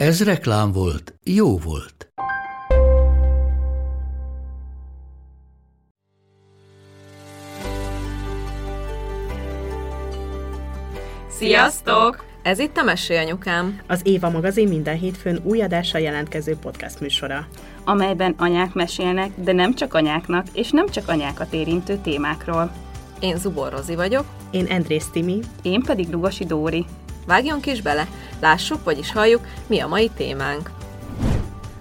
[0.00, 2.12] Ez reklám volt, jó volt.
[11.28, 12.24] Sziasztok!
[12.42, 13.80] Ez itt a Mesélyanyukám.
[13.86, 17.46] Az Éva magazin minden hétfőn új adással jelentkező podcast műsora.
[17.84, 22.72] amelyben anyák mesélnek, de nem csak anyáknak, és nem csak anyákat érintő témákról.
[23.20, 24.24] Én Zubor Rozi vagyok.
[24.50, 25.40] Én Andrész Timi.
[25.62, 26.86] Én pedig Lugosi Dóri.
[27.30, 28.08] Vágjunk is bele,
[28.40, 30.70] lássuk, vagyis halljuk, mi a mai témánk.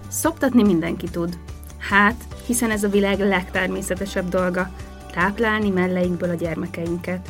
[0.08, 1.38] Szoptatni mindenki tud.
[1.78, 4.70] Hát, hiszen ez a világ legtermészetesebb dolga.
[5.12, 7.30] Táplálni melleinkből a gyermekeinket.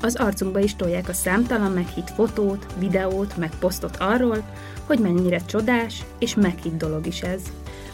[0.00, 4.42] Az arcunkba is tolják a számtalan meghitt fotót, videót, meg posztot arról,
[4.86, 7.40] hogy mennyire csodás és meghitt dolog is ez.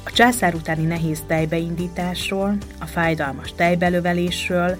[0.04, 4.76] A császár utáni nehéz tejbeindításról, a fájdalmas tejbelövelésről,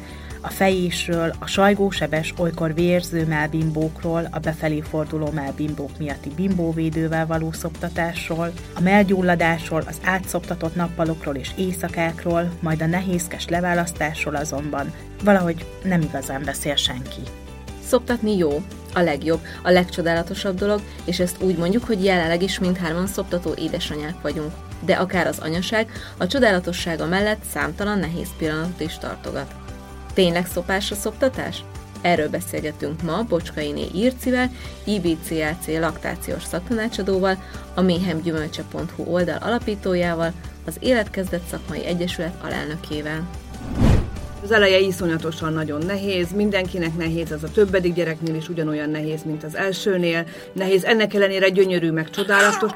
[0.47, 8.52] a fejésről, a sajgósebes, olykor vérző melbimbókról, a befelé forduló melbimbók miatti bimbóvédővel való szoptatásról,
[8.74, 14.92] a melgyulladásról, az átszoptatott nappalokról és éjszakákról, majd a nehézkes leválasztásról azonban
[15.24, 17.20] valahogy nem igazán beszél senki.
[17.86, 18.62] Szoptatni jó,
[18.94, 24.20] a legjobb, a legcsodálatosabb dolog, és ezt úgy mondjuk, hogy jelenleg is mindhárman szoptató édesanyák
[24.22, 24.52] vagyunk.
[24.84, 29.66] De akár az anyaság, a csodálatossága mellett számtalan nehéz pillanatot is tartogat.
[30.17, 31.64] Tényleg szopás a szoptatás?
[32.00, 34.50] Erről beszélgetünk ma Bocskainé Írcivel,
[34.84, 37.42] IBCAC laktációs szaktanácsadóval,
[37.75, 40.33] a méhemgyümölcse.hu oldal alapítójával,
[40.67, 43.28] az Életkezdet Szakmai Egyesület alelnökével.
[44.42, 49.45] Az eleje iszonyatosan nagyon nehéz, mindenkinek nehéz, az a többedik gyereknél is ugyanolyan nehéz, mint
[49.45, 50.27] az elsőnél.
[50.52, 52.70] Nehéz, ennek ellenére gyönyörű, meg csodálatos.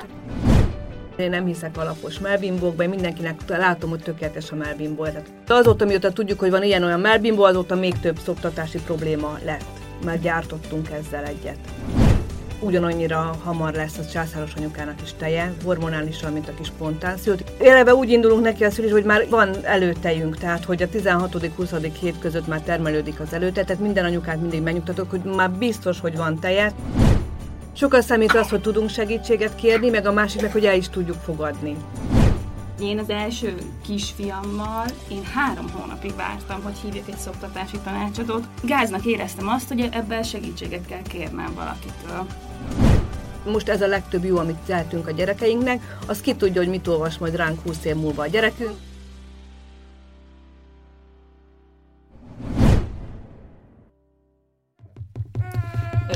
[1.20, 5.04] Én nem hiszek alapos melbimbókba, én mindenkinek látom, hogy tökéletes a melbimbó.
[5.04, 9.64] Tehát azóta, mióta tudjuk, hogy van ilyen-olyan melbimbó, azóta még több szoktatási probléma lett,
[10.04, 11.58] mert gyártottunk ezzel egyet.
[12.60, 17.52] Ugyanannyira hamar lesz a császáros anyukának is teje, hormonálisan, mint a kis spontánszült.
[17.60, 21.90] Éleve úgy indulunk neki a szülés, hogy már van előtejünk, tehát hogy a 16.-20.
[22.00, 26.16] hét között már termelődik az előte, tehát minden anyukát mindig megnyugtatok, hogy már biztos, hogy
[26.16, 26.72] van teje.
[27.80, 31.16] Sokkal számít az, hogy tudunk segítséget kérni, meg a másik meg, hogy el is tudjuk
[31.16, 31.76] fogadni.
[32.80, 33.54] Én az első
[33.84, 38.44] kisfiammal én három hónapig vártam, hogy hívjak egy szoktatási tanácsadót.
[38.62, 42.26] Gáznak éreztem azt, hogy ebben segítséget kell kérnem valakitől.
[43.44, 47.18] Most ez a legtöbb jó, amit tehetünk a gyerekeinknek, az ki tudja, hogy mit olvas
[47.18, 48.76] majd ránk 20 év múlva a gyerekünk.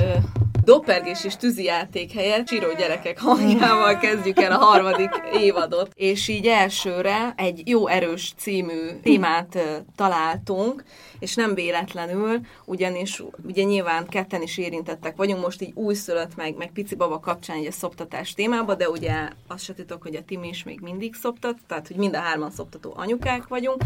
[0.00, 0.33] Ö,
[0.64, 5.92] Doppergés és tűzijáték helyett Csiró gyerekek hangjával kezdjük el a harmadik évadot.
[5.94, 9.58] És így elsőre egy jó erős című témát
[9.96, 10.84] találtunk,
[11.18, 16.70] és nem véletlenül, ugyanis ugye nyilván ketten is érintettek vagyunk, most így újszülött meg, meg
[16.72, 20.48] pici baba kapcsán egy a szoptatás témába, de ugye azt se titok, hogy a Timi
[20.48, 23.82] is még mindig szoptat, tehát hogy mind a hárman szoptató anyukák vagyunk,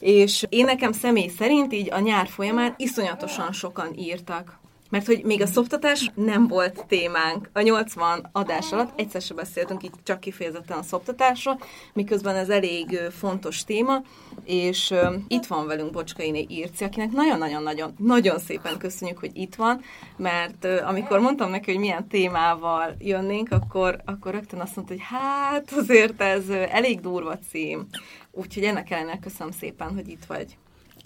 [0.00, 5.42] és én nekem személy szerint így a nyár folyamán iszonyatosan sokan írtak mert hogy még
[5.42, 7.50] a szoptatás nem volt témánk.
[7.52, 11.60] A 80 adás alatt egyszer sem beszéltünk így csak kifejezetten a szoptatásról,
[11.92, 14.02] miközben ez elég fontos téma,
[14.44, 14.94] és
[15.28, 19.80] itt van velünk Bocskainé Írci, akinek nagyon-nagyon-nagyon nagyon szépen köszönjük, hogy itt van,
[20.16, 25.72] mert amikor mondtam neki, hogy milyen témával jönnénk, akkor, akkor rögtön azt mondta, hogy hát
[25.72, 27.86] azért ez elég durva cím.
[28.30, 30.56] Úgyhogy ennek ellenére köszönöm szépen, hogy itt vagy.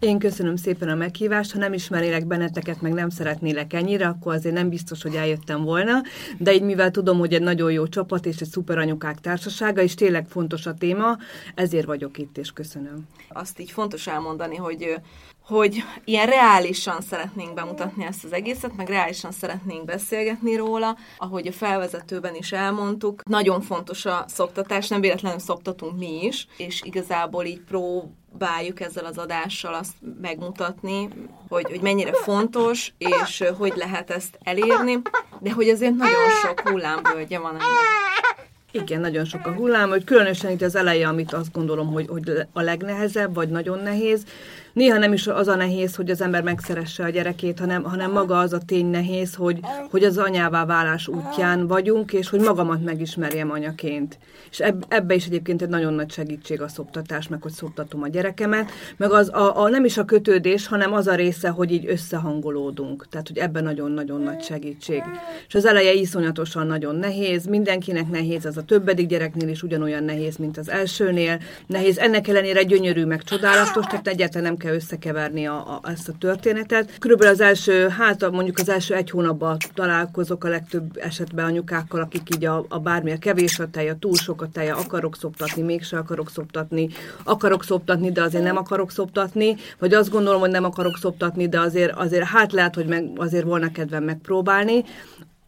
[0.01, 4.55] Én köszönöm szépen a meghívást, ha nem ismerélek benneteket, meg nem szeretnélek ennyire, akkor azért
[4.55, 6.03] nem biztos, hogy eljöttem volna,
[6.39, 9.95] de így mivel tudom, hogy egy nagyon jó csapat és egy szuper anyukák társasága, és
[9.95, 11.17] tényleg fontos a téma,
[11.55, 13.07] ezért vagyok itt, és köszönöm.
[13.29, 15.01] Azt így fontos elmondani, hogy
[15.49, 21.53] hogy ilyen reálisan szeretnénk bemutatni ezt az egészet, meg reálisan szeretnénk beszélgetni róla, ahogy a
[21.53, 23.23] felvezetőben is elmondtuk.
[23.25, 27.61] Nagyon fontos a szoptatás, nem véletlenül szoptatunk mi is, és igazából így
[28.29, 31.09] próbáljuk ezzel az adással azt megmutatni,
[31.49, 34.99] hogy, hogy mennyire fontos, és hogy lehet ezt elérni,
[35.41, 38.07] de hogy azért nagyon sok hullámvölgye van ennek.
[38.71, 42.31] Igen, nagyon sok a hullám, hogy különösen itt az eleje, amit azt gondolom, hogy, hogy
[42.53, 44.25] a legnehezebb, vagy nagyon nehéz.
[44.79, 48.39] Néha nem is az a nehéz, hogy az ember megszeresse a gyerekét, hanem, hanem maga
[48.39, 49.61] az a tény nehéz, hogy,
[49.91, 54.19] hogy az anyává válás útján vagyunk, és hogy magamat megismerjem anyaként.
[54.51, 58.09] És eb, ebbe is egyébként egy nagyon nagy segítség a szoptatás, meg hogy szoptatom a
[58.09, 61.87] gyerekemet, meg az a, a nem is a kötődés, hanem az a része, hogy így
[61.89, 63.09] összehangolódunk.
[63.09, 65.03] Tehát, hogy ebben nagyon-nagyon nagy segítség.
[65.49, 70.37] És az eleje iszonyatosan nagyon nehéz, mindenkinek nehéz, az a többedik gyereknél is ugyanolyan nehéz,
[70.37, 71.41] mint az elsőnél.
[71.67, 76.13] Nehéz, ennek ellenére gyönyörű, meg csodálatos, tehát egyáltalán nem kell összekeverni a, a, ezt a
[76.19, 76.99] történetet.
[76.99, 82.35] Körülbelül az első, hát mondjuk az első egy hónapban találkozok a legtöbb esetben anyukákkal, akik
[82.35, 86.31] így a, a bármilyen kevés a teje, túl sok a teje, akarok szoptatni, mégse akarok
[86.31, 86.89] szoptatni,
[87.25, 91.61] akarok szoptatni, de azért nem akarok szoptatni, vagy azt gondolom, hogy nem akarok szoptatni, de
[91.61, 94.85] azért, azért hát lehet, hogy meg, azért volna kedvem megpróbálni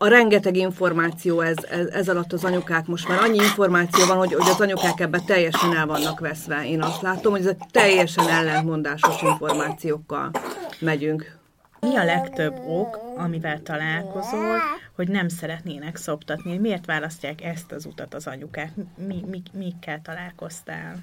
[0.02, 4.32] a rengeteg információ ez, ez, ez alatt az anyukák, most már annyi információ van, hogy,
[4.32, 6.66] hogy az anyukák ebbe teljesen el vannak veszve.
[6.68, 10.30] Én azt látom, hogy ezek teljesen ellentmondásos információkkal
[10.78, 11.38] megyünk.
[11.80, 14.58] Mi a legtöbb ok, amivel találkozol,
[14.96, 16.58] hogy nem szeretnének szoptatni?
[16.58, 18.72] Miért választják ezt az utat az anyukák?
[19.06, 20.96] Mi, mi, mikkel találkoztál?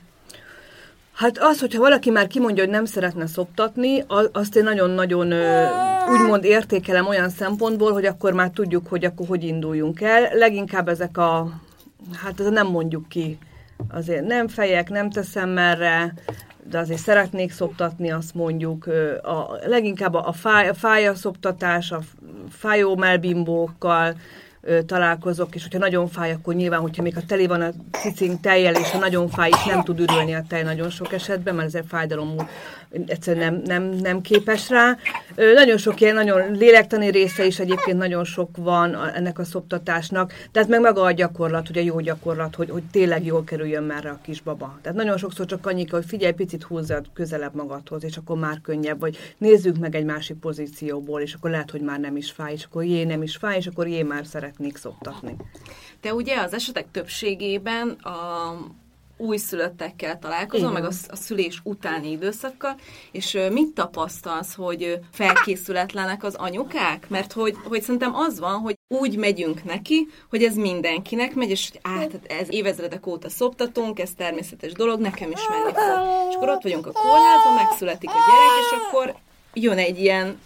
[1.18, 5.34] Hát az, hogyha valaki már kimondja, hogy nem szeretne szoptatni, azt én nagyon-nagyon
[6.10, 10.30] úgymond értékelem olyan szempontból, hogy akkor már tudjuk, hogy akkor hogy induljunk el.
[10.34, 11.50] Leginkább ezek a,
[12.24, 13.38] hát ez nem mondjuk ki,
[13.90, 16.14] azért nem fejek, nem teszem merre,
[16.64, 18.88] de azért szeretnék szoptatni, azt mondjuk.
[19.24, 22.00] A, leginkább a, fáj, a fájaszoptatás, a
[22.50, 24.16] fájó melbimbókkal,
[24.86, 28.76] találkozok, és hogyha nagyon fáj, akkor nyilván, hogyha még a teli van a cicink tejjel,
[28.76, 31.88] és ha nagyon fáj, és nem tud ürülni a tej nagyon sok esetben, mert ezért
[31.88, 32.36] fájdalom
[33.06, 34.98] egyszerűen nem, nem, nem képes rá.
[35.36, 40.68] Nagyon sok ilyen, nagyon lélektani része is egyébként nagyon sok van ennek a szoptatásnak, tehát
[40.70, 44.80] meg maga a gyakorlat, a jó gyakorlat, hogy, hogy tényleg jól kerüljön már a kisbaba.
[44.82, 49.00] Tehát nagyon sokszor csak annyi, hogy figyelj, picit húzzad közelebb magadhoz, és akkor már könnyebb,
[49.00, 52.64] vagy nézzük meg egy másik pozícióból, és akkor lehet, hogy már nem is fáj, és
[52.64, 55.36] akkor jé, nem is fáj, és akkor jé, már szeretnék szoptatni.
[56.02, 58.54] Te ugye az esetek többségében a
[59.18, 62.76] újszülöttekkel találkozom, meg a, a szülés utáni időszakkal,
[63.12, 67.10] és mit tapasztalsz, hogy felkészületlenek az anyukák?
[67.10, 71.70] Mert hogy, hogy szerintem az van, hogy úgy megyünk neki, hogy ez mindenkinek megy, és
[71.72, 76.28] hogy át, ez évezredek óta szoptatunk, ez természetes dolog, nekem is menni fog.
[76.30, 79.16] És akkor ott vagyunk a kórházban, megszületik a gyerek, és akkor
[79.54, 80.40] jön egy ilyen,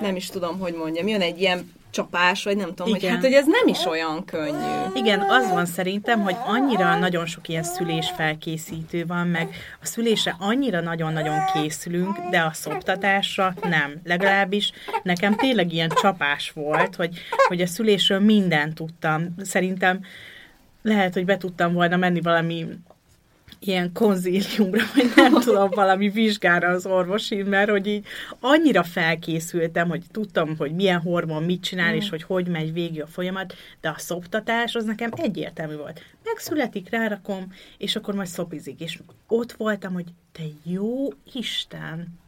[0.00, 3.00] nem is tudom, hogy mondjam, jön egy ilyen csapás, vagy nem tudom, Igen.
[3.00, 4.94] hogy hát, hogy ez nem is olyan könnyű.
[4.94, 10.36] Igen, az van szerintem, hogy annyira nagyon sok ilyen szülés felkészítő van, meg a szülésre
[10.38, 14.00] annyira nagyon-nagyon készülünk, de a szoptatásra nem.
[14.04, 14.72] Legalábbis
[15.02, 19.34] nekem tényleg ilyen csapás volt, hogy, hogy a szülésről mindent tudtam.
[19.42, 20.00] Szerintem
[20.82, 22.66] lehet, hogy be tudtam volna menni valami
[23.60, 28.06] ilyen konzíliumra, vagy nem tudom, valami vizsgára az orvosin, mert hogy így
[28.40, 31.96] annyira felkészültem, hogy tudtam, hogy milyen hormon mit csinál, mm.
[31.96, 36.00] és hogy hogy megy végig a folyamat, de a szoptatás az nekem egyértelmű volt.
[36.24, 38.80] Megszületik, rárakom, és akkor majd szopizik.
[38.80, 42.19] És ott voltam, hogy te jó Isten,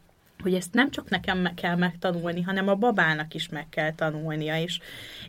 [0.43, 4.61] hogy ezt nem csak nekem meg kell megtanulni, hanem a babának is meg kell tanulnia,
[4.61, 4.79] és,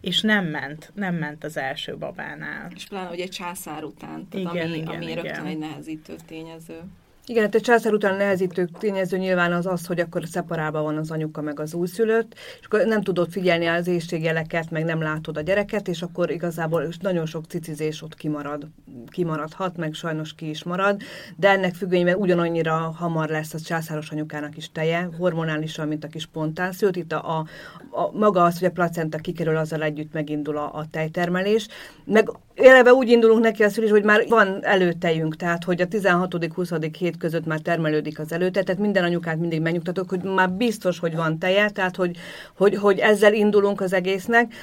[0.01, 2.71] és nem ment, nem ment az első babánál.
[2.75, 5.23] És pláne ugye császár után, tehát igen, ami, igen, ami igen.
[5.25, 6.81] rögtön egy nehezítő tényező.
[7.27, 11.11] Igen, hát a császár után nehezítő tényező nyilván az az, hogy akkor szeparálva van az
[11.11, 15.41] anyuka meg az újszülött, és akkor nem tudod figyelni az éjségjeleket, meg nem látod a
[15.41, 18.67] gyereket, és akkor igazából nagyon sok cicizés ott kimarad,
[19.09, 21.01] kimaradhat, meg sajnos ki is marad,
[21.37, 26.23] de ennek függvényben ugyanannyira hamar lesz a császáros anyukának is teje, hormonálisan, mint a kis
[26.23, 26.97] spontán szült.
[26.97, 27.47] Itt a, a,
[27.91, 31.69] a, maga az, hogy a placenta kikerül, azzal együtt megindul a, a tejtermelés,
[32.05, 36.95] meg eleve úgy indulunk neki a szülés, hogy már van előtejünk, tehát hogy a 16.-20.
[36.99, 41.17] hét között már termelődik az előte, tehát minden anyukát mindig megnyugtatok, hogy már biztos, hogy
[41.17, 42.17] van teje, tehát hogy,
[42.57, 44.55] hogy, hogy ezzel indulunk az egésznek.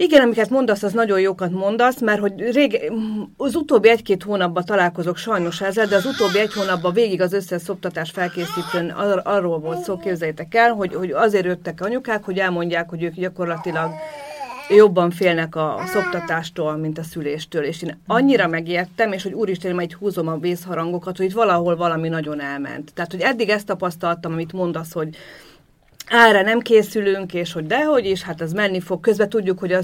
[0.00, 2.92] Igen, amiket mondasz, az nagyon jókat mondasz, mert hogy rég,
[3.36, 7.62] az utóbbi egy-két hónapban találkozok sajnos ezzel, de az utóbbi egy hónapban végig az összes
[7.62, 12.88] szoptatás felkészítőn ar- arról volt szó, képzeljétek el, hogy, hogy azért jöttek anyukák, hogy elmondják,
[12.88, 13.90] hogy ők gyakorlatilag
[14.68, 19.92] jobban félnek a szoptatástól, mint a szüléstől, és én annyira megijedtem, és hogy úristen, majd
[19.92, 22.94] húzom a vészharangokat, hogy itt valahol valami nagyon elment.
[22.94, 25.16] Tehát, hogy eddig ezt tapasztaltam, amit mondasz, hogy
[26.10, 29.00] erre nem készülünk, és hogy dehogy is, hát ez menni fog.
[29.00, 29.80] Közben tudjuk, hogy a,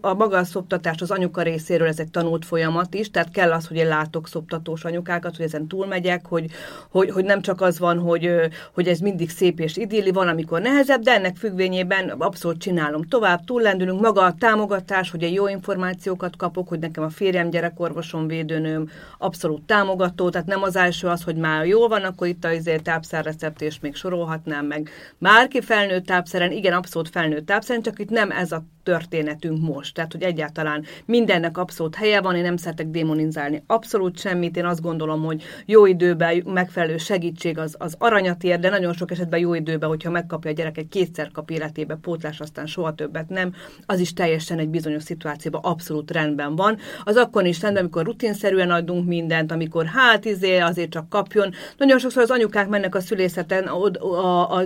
[0.00, 3.66] a maga a szoptatás az anyuka részéről ez egy tanult folyamat is, tehát kell az,
[3.66, 6.46] hogy én látok szoptatós anyukákat, hogy ezen túlmegyek, hogy,
[6.90, 8.30] hogy, hogy nem csak az van, hogy,
[8.74, 13.44] hogy ez mindig szép és idilli, van, amikor nehezebb, de ennek függvényében abszolút csinálom tovább,
[13.44, 18.90] túllendülünk, maga a támogatás, hogy egy jó információkat kapok, hogy nekem a férjem, gyerekorvosom, védőnőm
[19.18, 22.76] abszolút támogató, tehát nem az első az, hogy már jól van, akkor itt a izé,
[22.76, 24.90] tápszárrecept, és még sorolhatnám meg.
[25.18, 29.94] Már ki felnőtt tápszeren, igen, abszolút felnőtt tápszeren, csak itt nem ez a történetünk most.
[29.94, 34.56] Tehát, hogy egyáltalán mindennek abszolút helye van, én nem szeretek démonizálni abszolút semmit.
[34.56, 39.10] Én azt gondolom, hogy jó időben megfelelő segítség az, az aranyat ér, de nagyon sok
[39.10, 43.28] esetben jó időben, hogyha megkapja a gyerek egy kétszer kap életébe pótlás, aztán soha többet
[43.28, 43.54] nem,
[43.86, 46.78] az is teljesen egy bizonyos szituációban abszolút rendben van.
[47.04, 51.52] Az akkor is rendben, amikor rutinszerűen adunk mindent, amikor hát izé, azért csak kapjon.
[51.76, 54.64] Nagyon sokszor az anyukák mennek a szülészeten a, a, a,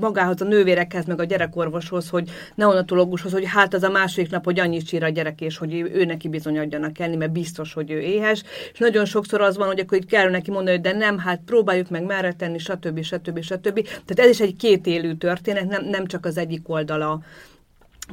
[0.00, 4.60] magához, a nővérekhez, meg a gyerekorvoshoz, hogy neonatológushoz, hogy hát az a második nap, hogy
[4.60, 8.00] annyit sír a gyerek, és hogy ő neki bizony adjanak enni, mert biztos, hogy ő
[8.00, 8.42] éhes.
[8.72, 11.40] És nagyon sokszor az van, hogy akkor itt kell neki mondani, hogy de nem, hát
[11.46, 13.02] próbáljuk meg merre tenni, stb.
[13.02, 13.42] stb.
[13.42, 13.82] stb.
[13.82, 17.22] Tehát ez is egy kétélű történet, nem, nem csak az egyik oldala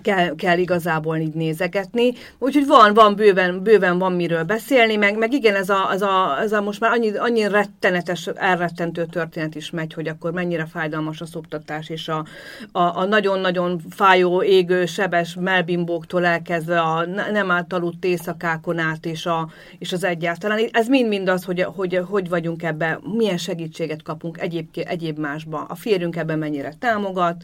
[0.02, 2.14] kell, kell igazából így nézegetni.
[2.40, 6.38] Úgyhogy van, van bőven, bőven van miről beszélni, meg, meg igen, ez a, ez a,
[6.42, 11.22] ez a most már annyi, annyi rettenetes, elrettentő történet is megy, hogy akkor mennyire fájdalmas
[11.22, 12.26] a szoptatás, és a,
[12.72, 19.50] a, a nagyon-nagyon fájó, égő, sebes melbimbóktól elkezdve a nem átaludt éjszakákon át, és, a,
[19.80, 20.60] és az egyáltalán.
[20.72, 25.66] Ez mind-mind az, hogy, hogy, hogy vagyunk ebbe, milyen segítséget kapunk egyéb, egyéb másba.
[25.70, 27.44] A férjünk ebben mennyire támogat,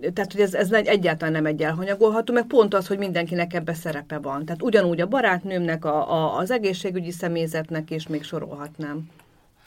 [0.00, 4.18] tehát, hogy ez, ez egyáltalán nem egy elhanyagolható, meg pont az, hogy mindenkinek ebbe szerepe
[4.18, 4.44] van.
[4.44, 9.10] Tehát ugyanúgy a barátnőmnek, a, a, az egészségügyi személyzetnek, és még sorolhatnám.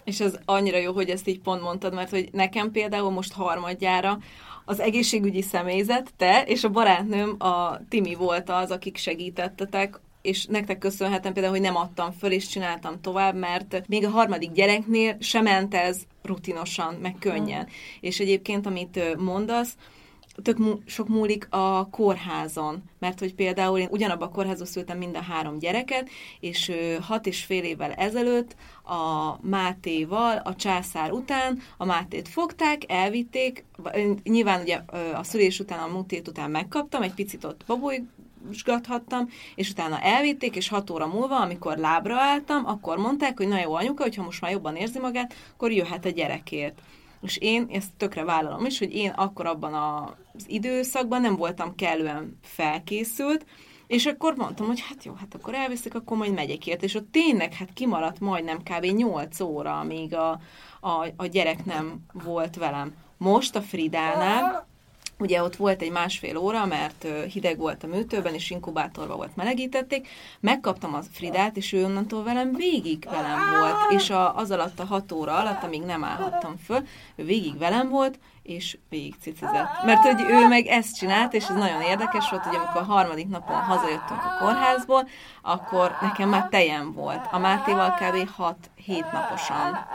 [0.04, 4.20] És ez annyira jó, hogy ezt így pont mondtad, mert hogy nekem például most harmadjára
[4.66, 10.78] az egészségügyi személyzet, te és a barátnőm, a Timi volt az, akik segítettetek, és nektek
[10.78, 15.44] köszönhetem például, hogy nem adtam föl, és csináltam tovább, mert még a harmadik gyereknél sem
[15.44, 17.62] ment ez rutinosan, meg könnyen.
[17.62, 17.70] Mm.
[18.00, 19.76] És egyébként, amit mondasz,
[20.44, 25.22] tök sok múlik a kórházon, mert hogy például én ugyanabban a kórházban szültem mind a
[25.22, 26.10] három gyereket,
[26.40, 26.72] és
[27.02, 33.66] hat és fél évvel ezelőtt a Mátéval, a császár után a Mátét fogták, elvitték,
[34.24, 34.82] nyilván ugye
[35.14, 40.68] a szülés után, a mutét után megkaptam, egy picit ott babolyggathattam, és utána elvitték, és
[40.68, 44.52] hat óra múlva, amikor lábra álltam, akkor mondták, hogy na jó anyuka, hogyha most már
[44.52, 46.82] jobban érzi magát, akkor jöhet a gyerekért.
[47.22, 52.38] És én ezt tökre vállalom is, hogy én akkor abban az időszakban nem voltam kellően
[52.44, 53.46] felkészült,
[53.88, 56.84] és akkor mondtam, hogy hát jó, hát akkor elviszik, akkor majd megyek ért.
[56.84, 58.86] És ott tényleg hát kimaradt majdnem kb.
[58.86, 60.40] 8 óra, amíg a,
[60.82, 62.94] a, a gyerek nem volt velem.
[63.18, 64.68] Most a Fridánál
[65.22, 70.08] Ugye ott volt egy másfél óra, mert hideg volt a műtőben, és inkubátorba volt melegítették.
[70.40, 74.86] Megkaptam a Fridát, és ő onnantól velem végig velem volt, és a, az alatt a
[74.86, 79.84] hat óra alatt, amíg nem állhattam föl, ő végig velem volt, és végig cicizett.
[79.86, 83.28] Mert hogy ő meg ezt csinált, és ez nagyon érdekes volt, hogy amikor a harmadik
[83.28, 85.08] napon hazajöttünk a kórházból,
[85.42, 87.28] akkor nekem már tejem volt.
[87.32, 88.30] A Mátéval kb.
[88.88, 89.88] 6-7 naposan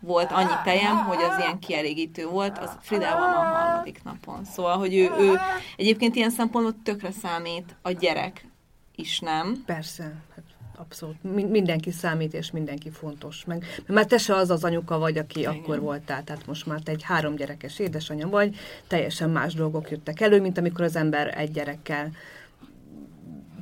[0.00, 4.44] volt annyi tejem, hogy az ilyen kielégítő volt, az Fridával a harmadik napon.
[4.44, 5.38] Szóval, hogy ő, ő
[5.76, 8.46] egyébként ilyen szempontból tökre számít a gyerek
[8.94, 9.62] is, nem?
[9.66, 10.02] Persze,
[10.34, 10.44] hát
[10.76, 11.16] abszolút.
[11.50, 13.44] Mindenki számít, és mindenki fontos.
[13.44, 15.52] Meg, mert te se az az anyuka vagy, aki Igen.
[15.52, 20.20] akkor voltál, tehát most már te egy három gyerekes édesanyja vagy, teljesen más dolgok jöttek
[20.20, 22.10] elő, mint amikor az ember egy gyerekkel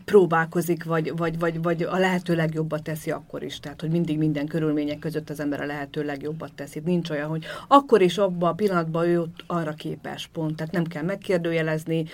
[0.06, 3.60] próbálkozik, vagy, vagy, vagy, vagy a lehető legjobbat teszi akkor is.
[3.60, 6.82] Tehát, hogy mindig minden körülmények között az ember a lehető legjobbat teszi.
[6.84, 10.56] Nincs olyan, hogy akkor is abban a pillanatban ő arra képes pont.
[10.56, 12.04] Tehát nem kell megkérdőjelezni.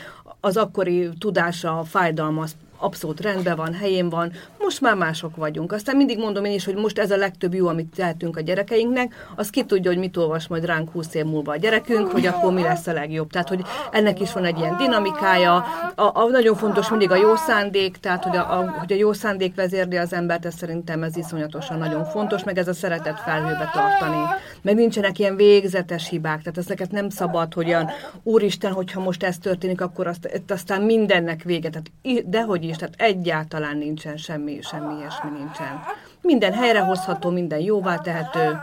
[0.41, 5.73] Az akkori tudása, a fájdalma, az abszolút rendben van, helyén van, most már mások vagyunk.
[5.73, 9.15] Aztán mindig mondom én is, hogy most ez a legtöbb jó, amit tehetünk a gyerekeinknek,
[9.37, 12.53] az ki tudja, hogy mit olvas majd ránk 20 év múlva a gyerekünk, hogy akkor
[12.53, 13.31] mi lesz a legjobb.
[13.31, 13.61] Tehát, hogy
[13.91, 15.55] ennek is van egy ilyen dinamikája.
[15.95, 19.13] A, a nagyon fontos mindig a jó szándék, tehát, hogy a, a, hogy a jó
[19.13, 23.71] szándék vezérli az embert, ez szerintem ez iszonyatosan nagyon fontos, meg ez a szeretet felhőbe
[23.73, 24.23] tartani.
[24.63, 27.91] Meg nincsenek ilyen végzetes hibák, tehát ezeket nem szabad, hogy olyan,
[28.23, 31.71] úristen, hogyha most ez történik, akkor azt, aztán mindennek vége.
[31.71, 31.91] Tehát,
[32.27, 35.81] dehogy is, tehát egyáltalán nincsen semmi, semmi ilyesmi nincsen.
[36.21, 38.59] Minden helyrehozható, minden jóvá tehető,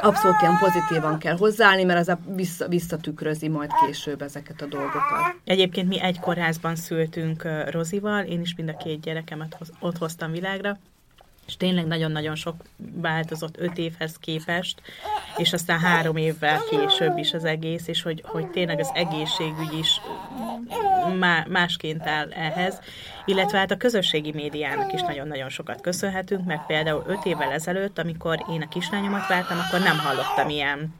[0.00, 5.34] abszolút ilyen pozitívan kell hozzáállni, mert az a vissza, visszatükrözi majd később ezeket a dolgokat.
[5.44, 10.78] Egyébként mi egy kórházban szültünk Rozival, én is mind a két gyerekemet ott hoztam világra,
[11.46, 14.80] és tényleg nagyon-nagyon sok változott öt évhez képest,
[15.36, 20.00] és aztán három évvel később is az egész, és hogy, hogy tényleg az egészségügy is
[21.18, 22.80] má, másként áll ehhez,
[23.24, 28.44] illetve hát a közösségi médiának is nagyon-nagyon sokat köszönhetünk, mert például öt évvel ezelőtt, amikor
[28.50, 30.94] én a kislányomat vártam, akkor nem hallottam ilyen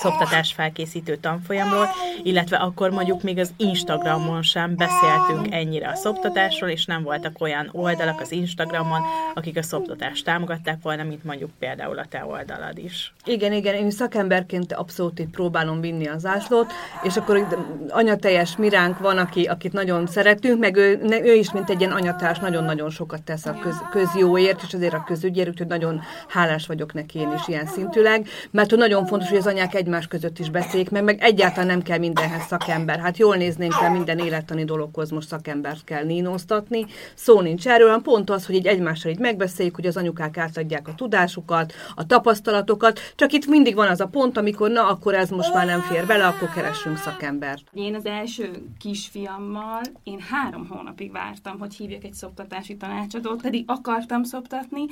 [0.00, 1.88] szoptatás felkészítő tanfolyamról,
[2.22, 7.68] illetve akkor mondjuk még az Instagramon sem beszéltünk ennyire a szoptatásról, és nem voltak olyan
[7.72, 9.00] oldalak az Instagramon,
[9.34, 13.12] akik a szoptatást támogatták volna, mint mondjuk például a te oldalad is.
[13.24, 17.46] Igen, igen, én szakemberként abszolút itt próbálom vinni az zászlót, és akkor
[17.88, 22.38] anyateljes Miránk van, aki, akit nagyon szeretünk, meg ő, ő is, mint egy ilyen anyatárs,
[22.38, 27.18] nagyon-nagyon sokat tesz a köz, közjóért, és azért a közügyért, úgyhogy nagyon hálás vagyok neki
[27.18, 30.50] én is ilyen szintűleg, mert hogy nagyon fontos, hogy az anyák egy egymás között is
[30.50, 32.98] beszéljék meg, meg egyáltalán nem kell mindenhez szakember.
[32.98, 36.86] Hát jól néznénk fel, minden élettani dologhoz most szakembert kell nínóztatni.
[37.14, 40.88] Szó nincs erről, hanem pont az, hogy így egymással így megbeszéljük, hogy az anyukák átadják
[40.88, 45.30] a tudásukat, a tapasztalatokat, csak itt mindig van az a pont, amikor na, akkor ez
[45.30, 47.62] most már nem fér bele, akkor keressünk szakembert.
[47.72, 54.22] Én az első kisfiammal, én három hónapig vártam, hogy hívjak egy szoptatási tanácsadót, pedig akartam
[54.22, 54.84] szoptatni,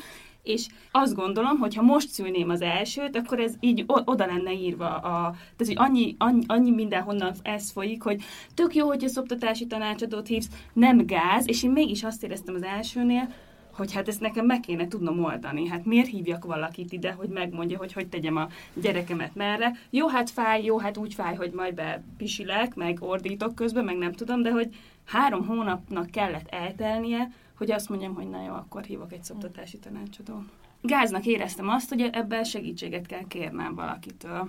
[0.46, 4.96] és azt gondolom, hogy ha most szülném az elsőt, akkor ez így oda lenne írva.
[4.96, 8.22] A, tehát, hogy annyi, annyi, annyi mindenhonnan ez folyik, hogy
[8.54, 12.62] tök jó, hogy a szoptatási tanácsadót hívsz, nem gáz, és én mégis azt éreztem az
[12.62, 13.28] elsőnél,
[13.72, 15.68] hogy hát ezt nekem meg kéne tudnom oldani.
[15.68, 19.72] Hát miért hívjak valakit ide, hogy megmondja, hogy hogy tegyem a gyerekemet merre.
[19.90, 24.12] Jó, hát fáj, jó, hát úgy fáj, hogy majd bepisilek, meg ordítok közben, meg nem
[24.12, 24.68] tudom, de hogy
[25.04, 30.42] három hónapnak kellett eltelnie, hogy azt mondjam, hogy na jó, akkor hívok egy szoptatási tanácsadó.
[30.82, 34.48] Gáznak éreztem azt, hogy ebben segítséget kell kérnem valakitől.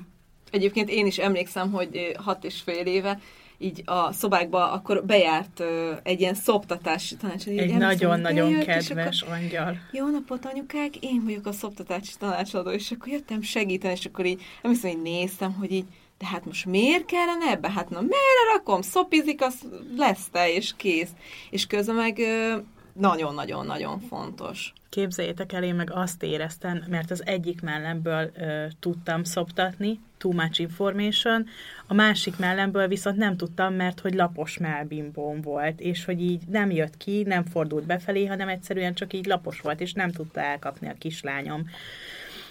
[0.52, 3.20] Egyébként én is emlékszem, hogy hat és fél éve
[3.58, 5.64] így a szobákba akkor bejárt
[6.04, 7.58] egy ilyen szoptatási tanácsadó.
[7.58, 9.78] Egy nagyon-nagyon kedves akkor, angyal.
[9.92, 14.42] Jó napot, anyukák, én vagyok a szoptatási tanácsadó, és akkor jöttem segíteni, és akkor így,
[14.62, 15.86] emlékszem, hogy néztem, hogy így,
[16.18, 17.72] de hát most miért kellene ebbe?
[17.72, 18.82] Hát na, merre rakom?
[18.82, 21.12] Szopizik, az lesz te, és kész.
[21.50, 22.20] És közben meg
[23.00, 24.74] nagyon-nagyon-nagyon fontos.
[24.89, 30.60] Képzeljétek el, én meg azt éreztem, mert az egyik mellemből ö, tudtam szoptatni, too much
[30.60, 31.46] information,
[31.88, 36.72] a másik mellemből viszont nem tudtam, mert hogy lapos melbimbóm volt, és hogy így nem
[36.72, 40.89] jött ki, nem fordult befelé, hanem egyszerűen csak így lapos volt, és nem tudta elkapni
[40.89, 41.70] a kislányom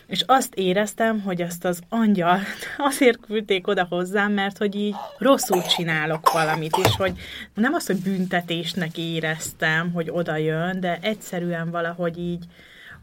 [0.06, 2.38] és azt éreztem, hogy ezt az angyal
[2.90, 7.12] azért küldték oda hozzám, mert hogy így rosszul csinálok valamit, és hogy
[7.54, 12.44] nem azt, hogy büntetésnek éreztem, hogy oda jön, de egyszerűen valahogy így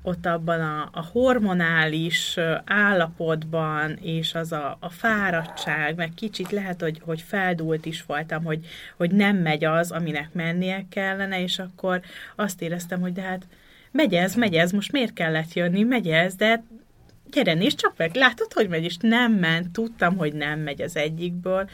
[0.05, 7.01] ott abban a, a hormonális állapotban, és az a, a fáradtság, meg kicsit lehet, hogy,
[7.05, 8.65] hogy feldúlt is voltam, hogy,
[8.97, 12.01] hogy nem megy az, aminek mennie kellene, és akkor
[12.35, 13.47] azt éreztem, hogy de hát
[13.91, 16.63] megy ez, megy ez, most miért kellett jönni, megy ez, de
[17.33, 20.95] gyere, nézd csak meg, látod, hogy megy, és nem ment, tudtam, hogy nem megy az
[20.95, 21.69] egyikből,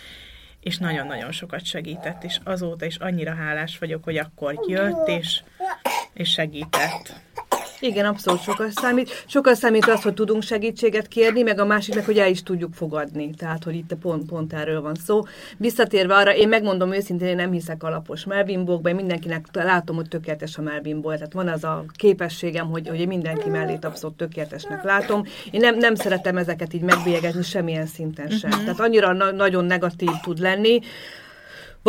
[0.59, 5.43] és nagyon-nagyon sokat segített, és azóta is annyira hálás vagyok, hogy akkor jött, és,
[6.13, 7.13] és segített.
[7.81, 9.23] Igen, abszolút sokat számít.
[9.27, 12.73] Sokat számít az, hogy tudunk segítséget kérni, meg a másik meg, hogy el is tudjuk
[12.73, 13.29] fogadni.
[13.37, 15.21] Tehát, hogy itt pont, pont erről van szó.
[15.57, 20.61] Visszatérve arra, én megmondom őszintén, én nem hiszek alapos melbimbókban, mindenkinek látom, hogy tökéletes a
[20.61, 21.13] melbimból.
[21.13, 25.23] Tehát van az a képességem, hogy, hogy mindenki mellét abszolút tökéletesnek látom.
[25.51, 28.49] Én nem, nem szeretem ezeket így megbélyegezni semmilyen szinten sem.
[28.49, 28.65] Uh-huh.
[28.65, 30.79] Tehát annyira na- nagyon negatív tud lenni,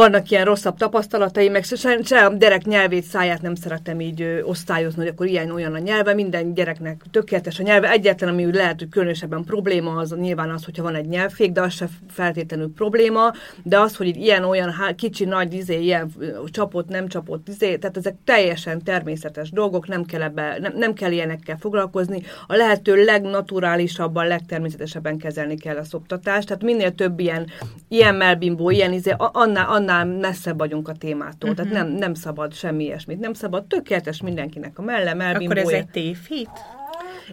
[0.00, 4.42] vannak ilyen rosszabb tapasztalatai, meg se, se a gyerek nyelvét, száját nem szeretem így ö,
[4.42, 7.90] osztályozni, hogy akkor ilyen olyan a nyelve, minden gyereknek tökéletes a nyelve.
[7.90, 11.72] Egyetlen, ami lehet, hogy különösebben probléma, az nyilván az, hogyha van egy nyelvfék, de az
[11.72, 13.32] se feltétlenül probléma,
[13.62, 16.12] de az, hogy ilyen olyan há, kicsi, nagy izé, ilyen
[16.46, 21.12] csapott, nem csapott izé, tehát ezek teljesen természetes dolgok, nem kell, ebbe, nem, nem kell
[21.12, 22.22] ilyenekkel foglalkozni.
[22.46, 27.46] A lehető legnaturálisabban, legtermészetesebben kezelni kell a szoptatást, tehát minél több ilyen,
[27.88, 31.50] ilyen melbimbó, ilyen izé, annál, annál messzebb vagyunk a témától.
[31.50, 31.66] Uh-huh.
[31.66, 31.90] Tehát mhm.
[31.90, 33.18] nem, nem szabad semmi ilyesmit.
[33.18, 35.60] Nem szabad tökéletes mindenkinek a melle, melbimbója.
[35.60, 36.50] Akkor ez egy tévhit?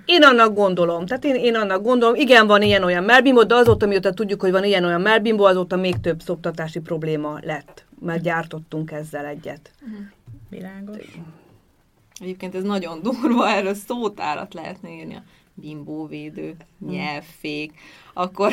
[0.05, 1.05] Én annak gondolom.
[1.05, 4.63] Tehát én, én annak gondolom, igen, van ilyen-olyan melbimbo, de azóta, mióta tudjuk, hogy van
[4.63, 7.85] ilyen-olyan melbimbo, azóta még több szoptatási probléma lett.
[7.99, 9.71] Mert gyártottunk ezzel egyet.
[9.81, 10.05] Uh-huh.
[10.49, 11.19] Világos.
[12.19, 16.55] Egyébként ez nagyon durva, erről szótárat lehetne írni a bimbóvédő,
[16.87, 17.73] nyelvfék,
[18.17, 18.51] akkor,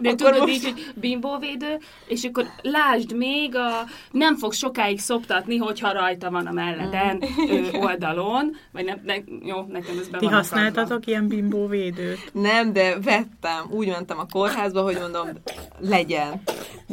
[0.00, 3.70] De akkor tudod most- így, hogy bimbóvédő, és akkor lásd még, a,
[4.10, 9.60] nem fog sokáig szoptatni, hogyha rajta van a melleden ö, oldalon, vagy nem, ne, jó,
[9.68, 12.30] nekem ez be Ti van használtatok ilyen bimbóvédőt?
[12.32, 13.66] Nem, de vettem.
[13.70, 15.28] Úgy mentem a kórházba, hogy mondom,
[15.78, 16.42] legyen.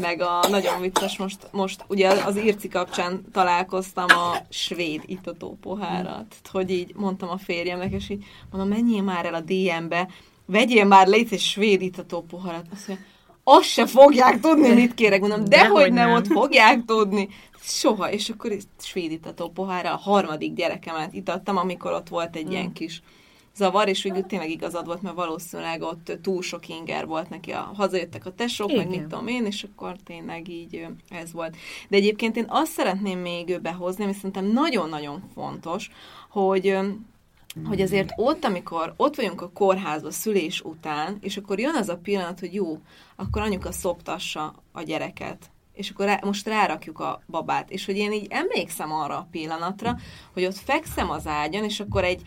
[0.02, 6.36] Meg a nagyon vicces, most, most ugye az Irci kapcsán találkoztam a svéd itató pohárat,
[6.52, 10.08] hogy így mondtam a férjemnek, és így mondom, menjél már el a DM-be,
[10.46, 12.66] vegyél már légy egy svéd itató poharat.
[12.72, 13.06] Azt mondja,
[13.44, 15.20] azt se fogják tudni, mit kérek.
[15.20, 16.18] Mondom, Dehogy dehogy nem, nem.
[16.18, 17.30] ott fogják tudni.
[17.62, 18.12] Soha.
[18.12, 22.74] És akkor itt svéd itató pohára a harmadik gyerekemet itattam, amikor ott volt egy ilyen
[22.74, 23.02] kis
[23.56, 27.72] zavar, és végül tényleg igazad volt, mert valószínűleg ott túl sok inger volt neki, a,
[27.76, 28.88] hazajöttek a tesók, meg Igen.
[28.88, 31.56] mit tudom én, és akkor tényleg így ez volt.
[31.90, 35.90] De egyébként én azt szeretném még behozni, ami szerintem nagyon-nagyon fontos,
[36.30, 36.78] hogy
[37.64, 41.98] hogy azért ott, amikor ott vagyunk a kórházban szülés után, és akkor jön az a
[41.98, 42.78] pillanat, hogy jó,
[43.16, 48.12] akkor anyuka szoptassa a gyereket, és akkor rá, most rárakjuk a babát, és hogy én
[48.12, 49.98] így emlékszem arra a pillanatra,
[50.34, 52.22] hogy ott fekszem az ágyon, és akkor egy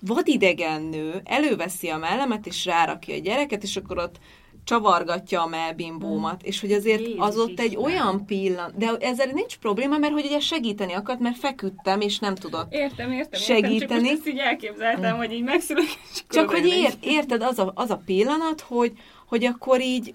[0.00, 4.18] vadidegen nő előveszi a mellemet, és rárakja a gyereket, és akkor ott
[4.68, 9.56] csavargatja a melbimbómat, és hogy azért Jézus az ott egy olyan pillanat, de ezzel nincs
[9.56, 13.74] probléma, mert hogy ugye segíteni akart, mert feküdtem, és nem tudott Értem, értem, Segíteni.
[13.74, 15.84] értem, csak most így elképzeltem, hogy így megszülök,
[16.28, 18.92] Csak hogy ér, érted, az a, az a pillanat, hogy,
[19.26, 20.14] hogy akkor így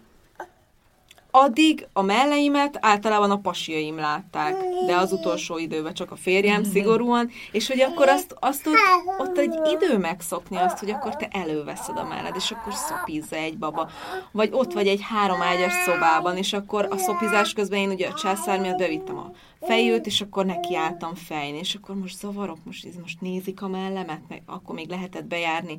[1.36, 7.30] addig a melleimet általában a pasiaim látták, de az utolsó időben csak a férjem szigorúan,
[7.52, 11.98] és hogy akkor azt, azt ott, ott egy idő megszokni azt, hogy akkor te előveszed
[11.98, 13.90] a melled, és akkor szopizza egy baba.
[14.32, 18.14] Vagy ott vagy egy három ágyas szobában, és akkor a szopizás közben én ugye a
[18.14, 19.32] császár miatt bevittem a
[19.66, 24.22] fejőt, és akkor nekiálltam fejni, és akkor most zavarok, most, ez most nézik a mellemet,
[24.28, 25.78] meg akkor még lehetett bejárni,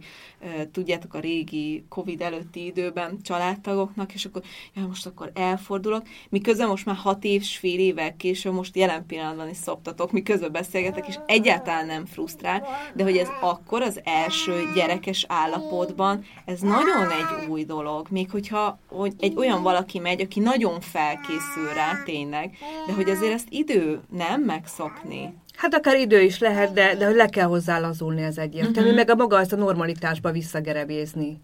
[0.73, 4.43] tudjátok, a régi Covid előtti időben családtagoknak, és akkor
[4.75, 9.49] ja, most akkor elfordulok, miközben most már hat év, fél évvel később, most jelen pillanatban
[9.49, 15.25] is szoptatok, miközben beszélgetek, és egyáltalán nem frusztrál, de hogy ez akkor az első gyerekes
[15.29, 20.81] állapotban, ez nagyon egy új dolog, még hogyha hogy egy olyan valaki megy, aki nagyon
[20.81, 23.74] felkészül rá tényleg, de hogy azért ezt idő
[24.11, 25.35] nem megszokni.
[25.57, 28.95] Hát akár idő is lehet, de, de hogy le kell hozzá lazulni, ez egyértelmű, uh-huh.
[28.95, 31.41] meg a maga ezt a normalitásba visszagerebézni.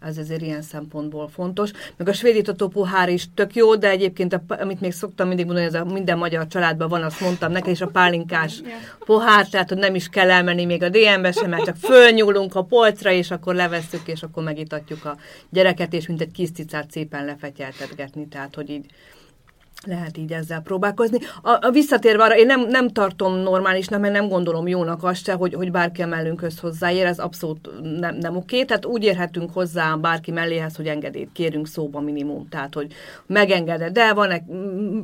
[0.00, 1.70] Ez azért ilyen szempontból fontos.
[1.96, 5.66] Meg a svédítató pohár is tök jó, de egyébként, a, amit még szoktam mindig mondani,
[5.66, 8.60] ez a minden magyar családban van, azt mondtam neked, és a pálinkás
[8.98, 12.64] pohár, tehát hogy nem is kell elmenni még a DM-be sem, mert csak fölnyúlunk a
[12.64, 15.16] polcra, és akkor levesszük, és akkor megitatjuk a
[15.50, 18.84] gyereket, és mint egy kis cicát szépen lefetyeltetgetni, tehát hogy így
[19.86, 21.18] lehet így ezzel próbálkozni.
[21.42, 25.32] A, a visszatérve arra, én nem, nem tartom normálisnak, mert nem gondolom jónak azt se,
[25.32, 28.64] hogy, hogy bárki a mellünkhöz hozzáér, ez abszolút nem, nem oké.
[28.64, 32.48] Tehát úgy érhetünk hozzá bárki melléhez, hogy engedélyt kérünk szóba minimum.
[32.48, 32.92] Tehát, hogy
[33.26, 34.42] megengeded el, van-e,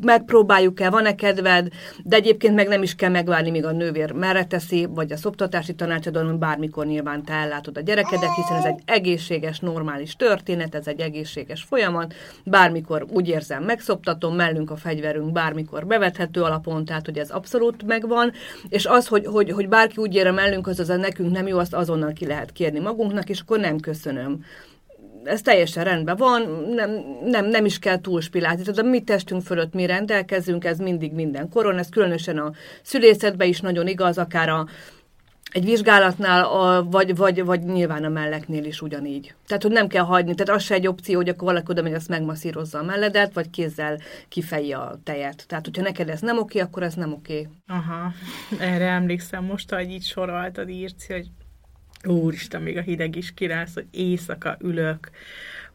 [0.00, 1.68] megpróbáljuk el, van-e kedved,
[2.04, 5.74] de egyébként meg nem is kell megvárni, míg a nővér merre teszi, vagy a szoptatási
[5.74, 11.00] tanácsadón, bármikor nyilván te ellátod a gyerekedet, hiszen ez egy egészséges, normális történet, ez egy
[11.00, 17.30] egészséges folyamat, bármikor úgy érzem, megszoptatom, mellünk a fegyverünk bármikor bevethető alapon, tehát hogy ez
[17.30, 18.32] abszolút megvan,
[18.68, 21.46] és az, hogy, hogy, hogy bárki úgy ér a mellünk, az az a nekünk nem
[21.46, 24.44] jó, azt azonnal ki lehet kérni magunknak, és akkor nem köszönöm
[25.26, 26.90] ez teljesen rendben van, nem,
[27.24, 28.62] nem, nem is kell túlspilázni.
[28.64, 32.52] Tehát a mi testünk fölött mi rendelkezünk, ez mindig minden koron, ez különösen a
[32.82, 34.66] szülészetben is nagyon igaz, akár a,
[35.56, 39.34] egy vizsgálatnál, a, vagy, vagy, vagy nyilván a melleknél is ugyanígy.
[39.46, 41.92] Tehát, hogy nem kell hagyni, tehát az se egy opció, hogy akkor valaki oda megy,
[41.92, 45.44] azt megmasszírozza a melledet, vagy kézzel kifejje a tejet.
[45.48, 47.48] Tehát, hogyha neked ez nem oké, akkor ez nem oké.
[47.66, 48.12] Aha,
[48.58, 51.30] erre emlékszem most, hogy így soroltad, Írci, hogy
[52.04, 55.10] úristen, még a hideg is kirász, hogy éjszaka ülök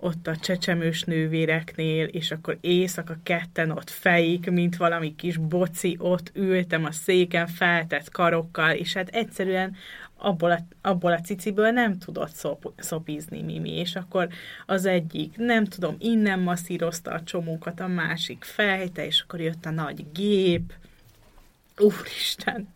[0.02, 6.32] ott a csecsemős nővéreknél, és akkor éjszaka ketten ott fejik, mint valami kis boci, ott
[6.34, 9.76] ültem a széken feltett karokkal, és hát egyszerűen
[10.18, 14.28] abból a, abból a ciciből nem tudott szop, szopizni Mimi, és akkor
[14.66, 19.70] az egyik, nem tudom, innen masszírozta a csomókat, a másik fejte, és akkor jött a
[19.70, 20.74] nagy gép.
[21.78, 22.68] Úristen!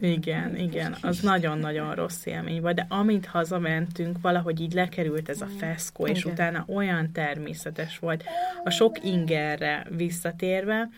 [0.00, 5.48] Igen, igen, az nagyon-nagyon rossz élmény volt, de amint hazamentünk, valahogy így lekerült ez a
[5.58, 6.32] feszkó, és Igen.
[6.32, 8.24] utána olyan természetes volt.
[8.64, 10.88] A sok ingerre visszatérve,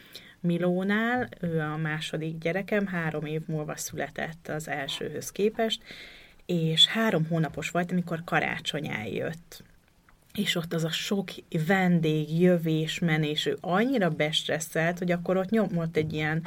[0.41, 5.83] Milónál, ő a második gyerekem, három év múlva született az elsőhöz képest,
[6.47, 9.63] és három hónapos volt, amikor karácsony eljött.
[10.35, 11.29] És ott az a sok
[11.67, 16.43] vendég, jövés, menés, ő annyira bestresszelt, hogy akkor ott nyomott egy ilyen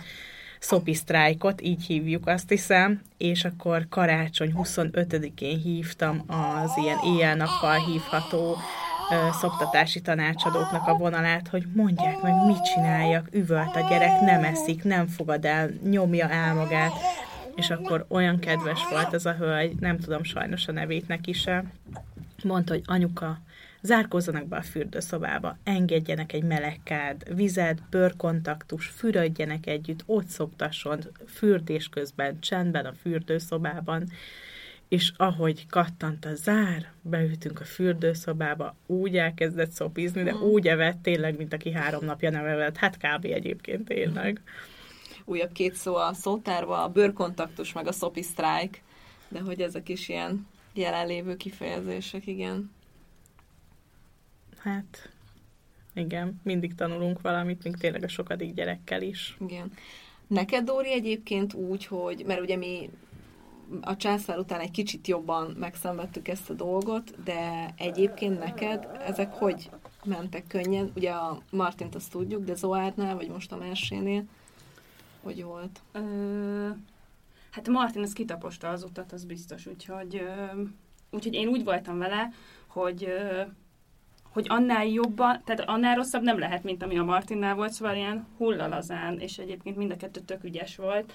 [0.59, 8.57] szopi sztrájkot, így hívjuk azt hiszem, és akkor karácsony 25-én hívtam az ilyen éjjel-nappal hívható
[9.31, 15.07] szoptatási tanácsadóknak a vonalát, hogy mondják meg, mit csináljak, üvölt a gyerek, nem eszik, nem
[15.07, 16.91] fogad el, nyomja el magát,
[17.55, 21.63] és akkor olyan kedves volt ez a hölgy, nem tudom sajnos a nevét neki se,
[22.43, 23.39] mondta, hogy anyuka,
[23.81, 32.39] zárkózzanak be a fürdőszobába, engedjenek egy melegkád, vizet, bőrkontaktus, fürödjenek együtt, ott szoktasson, fürdés közben,
[32.39, 34.09] csendben a fürdőszobában,
[34.87, 41.37] és ahogy kattant a zár, beültünk a fürdőszobába, úgy elkezdett szopizni, de úgy evett tényleg,
[41.37, 42.77] mint aki három napja nem evett.
[42.77, 43.25] Hát kb.
[43.25, 44.41] egyébként tényleg.
[45.25, 48.81] Újabb két szó a szótárba, a bőrkontaktus, meg a szopi sztrájk,
[49.27, 52.71] de hogy ezek is ilyen jelenlévő kifejezések, igen.
[54.69, 55.09] Hát,
[55.93, 59.37] igen, mindig tanulunk valamit, még tényleg a sokadik gyerekkel is.
[59.39, 59.71] Igen.
[60.27, 62.89] Neked, Dóri, egyébként úgy, hogy, mert ugye mi
[63.81, 69.69] a császár után egy kicsit jobban megszenvedtük ezt a dolgot, de egyébként neked ezek hogy
[70.05, 70.91] mentek könnyen?
[70.95, 74.23] Ugye a Martint azt tudjuk, de Zoárnál, vagy most a Mersénél,
[75.21, 75.81] hogy volt?
[75.91, 76.69] Ö,
[77.51, 80.61] hát Martin az kitaposta az utat, az biztos, úgyhogy, ö,
[81.09, 82.29] úgyhogy én úgy voltam vele,
[82.67, 83.41] hogy ö,
[84.29, 88.27] hogy annál jobban, tehát annál rosszabb nem lehet, mint ami a Martinnál volt, szóval ilyen
[88.37, 91.13] hullalazán, és egyébként mind a kettő tök ügyes volt.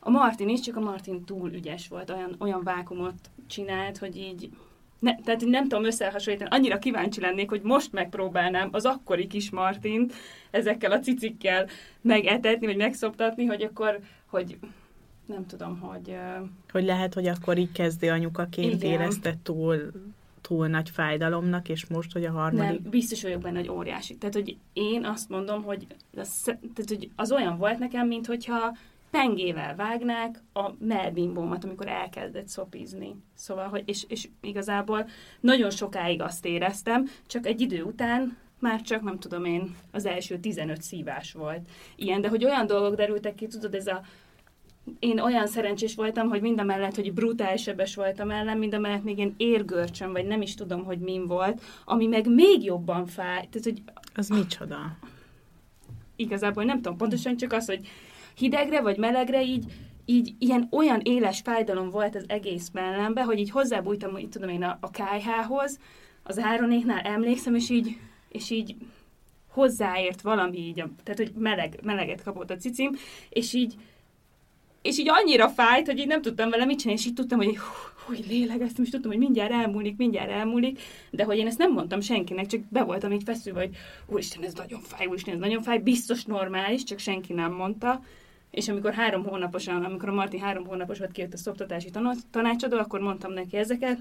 [0.00, 4.50] A Martin is, csak a Martin túl ügyes volt, olyan, olyan vákumot csinált, hogy így
[4.98, 10.12] ne, tehát nem tudom összehasonlítani, annyira kíváncsi lennék, hogy most megpróbálnám az akkori kis Martint
[10.50, 11.68] ezekkel a cicikkel
[12.00, 14.58] megetetni, vagy megszoptatni, hogy akkor, hogy
[15.26, 16.16] nem tudom, hogy...
[16.72, 18.90] Hogy lehet, hogy akkor így kezdő anyukaként igen.
[18.90, 19.92] érezte túl
[20.40, 22.80] túl nagy fájdalomnak, és most, hogy a harmadik...
[22.80, 24.16] Nem, biztos vagyok benne, hogy óriási.
[24.16, 28.76] Tehát, hogy én azt mondom, hogy az, tehát, hogy az olyan volt nekem, mint hogyha
[29.10, 33.16] pengével vágnák a melbimbómat, amikor elkezdett szopizni.
[33.34, 35.08] Szóval, hogy, és, és igazából
[35.40, 40.38] nagyon sokáig azt éreztem, csak egy idő után már csak, nem tudom én, az első
[40.38, 41.68] 15 szívás volt.
[41.96, 44.02] Ilyen, de hogy olyan dolgok derültek ki, tudod, ez a
[44.98, 48.78] én olyan szerencsés voltam, hogy mind a mellett, hogy brutális sebes voltam ellen, mind a
[48.78, 53.06] mellett még én érgörcsöm, vagy nem is tudom, hogy min volt, ami meg még jobban
[53.06, 53.48] fáj.
[53.50, 53.82] Tehát, hogy...
[54.14, 54.96] Az micsoda?
[56.16, 57.88] Igazából nem tudom pontosan, csak az, hogy
[58.36, 59.64] hidegre vagy melegre így,
[60.04, 64.62] így ilyen olyan éles fájdalom volt az egész mellembe, hogy így hozzábújtam, hogy tudom én
[64.62, 65.78] a, a kájhához,
[66.22, 67.96] az áronéknál emlékszem, és így,
[68.28, 68.76] és így
[69.48, 72.96] hozzáért valami így, tehát hogy meleg, meleget kapott a cicim,
[73.28, 73.74] és így
[74.88, 77.58] és így annyira fájt, hogy így nem tudtam vele mit csinálni, és így tudtam, hogy
[78.06, 82.00] hogy lélegeztem, és tudtam, hogy mindjárt elmúlik, mindjárt elmúlik, de hogy én ezt nem mondtam
[82.00, 85.78] senkinek, csak be voltam így feszülve, hogy úristen, ez nagyon fáj, úristen, ez nagyon fáj,
[85.78, 88.02] biztos normális, csak senki nem mondta.
[88.50, 91.90] És amikor három hónaposan, amikor a Marti három hónapos volt, kijött a szoktatási
[92.30, 93.98] tanácsadó, akkor mondtam neki ezeket,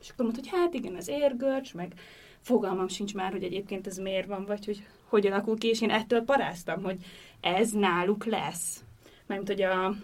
[0.00, 1.92] és akkor mondta, hogy hát igen, ez érgörcs, meg
[2.40, 5.90] fogalmam sincs már, hogy egyébként ez miért van, vagy hogy hogy alakul ki, és én
[5.90, 6.96] ettől paráztam, hogy
[7.40, 8.84] ez náluk lesz.
[9.26, 9.94] Mert hogy a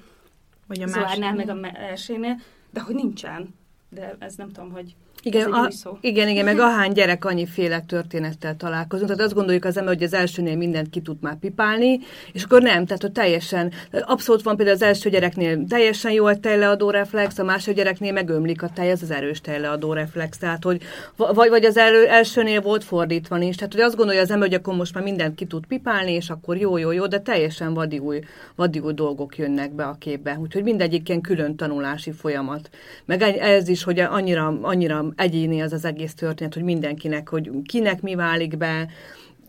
[0.68, 3.54] vagy a Zoárnál, meg a elsőnél, de hogy nincsen.
[3.88, 4.96] De ez nem tudom, hogy
[5.34, 5.68] igen, a,
[6.00, 9.08] igen, igen, meg ahány gyerek annyiféle történettel találkozunk.
[9.08, 11.98] Tehát azt gondoljuk az ember, hogy az elsőnél mindent ki tud már pipálni,
[12.32, 16.36] és akkor nem, tehát hogy teljesen, abszolút van például az első gyereknél teljesen jó a
[16.36, 20.82] tejleadó reflex, a második gyereknél megömlik a tej, ez az erős tejleadó reflex, tehát hogy
[21.16, 24.56] vagy, vagy az elő, elsőnél volt fordítva is, tehát hogy azt gondolja az ember, hogy
[24.56, 27.98] akkor most már mindent ki tud pipálni, és akkor jó, jó, jó, de teljesen vadi
[27.98, 28.20] új,
[28.54, 32.70] vadi új dolgok jönnek be a képbe, úgyhogy mindegyik ilyen külön tanulási folyamat.
[33.04, 38.02] Meg ez is, hogy annyira, annyira egyéni az az egész történet, hogy mindenkinek, hogy kinek
[38.02, 38.88] mi válik be,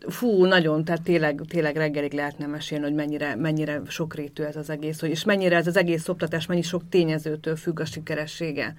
[0.08, 5.00] fú, nagyon, tehát tényleg, tényleg reggelig lehetne mesélni, hogy mennyire, mennyire sokrétű ez az egész,
[5.00, 8.74] hogy, és mennyire ez az egész szoptatás, mennyi sok tényezőtől függ a sikeressége.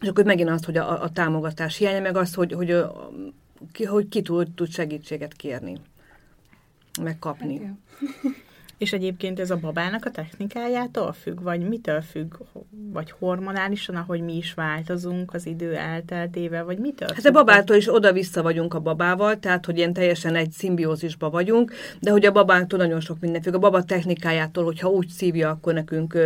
[0.00, 2.84] És akkor megint az, hogy a, a támogatás hiánya, meg az, hogy, hogy,
[3.74, 5.80] hogy, hogy ki tud, tud segítséget kérni,
[7.02, 7.60] megkapni.
[7.60, 7.76] Hát,
[8.78, 12.34] és egyébként ez a babának a technikájától függ, vagy mitől függ,
[12.92, 17.94] vagy hormonálisan, ahogy mi is változunk az idő elteltével, vagy mitől Hát a babától is
[17.94, 22.78] oda-vissza vagyunk a babával, tehát hogy ilyen teljesen egy szimbiózisba vagyunk, de hogy a babától
[22.78, 23.54] nagyon sok minden függ.
[23.54, 26.18] A baba technikájától, hogyha úgy szívja, akkor nekünk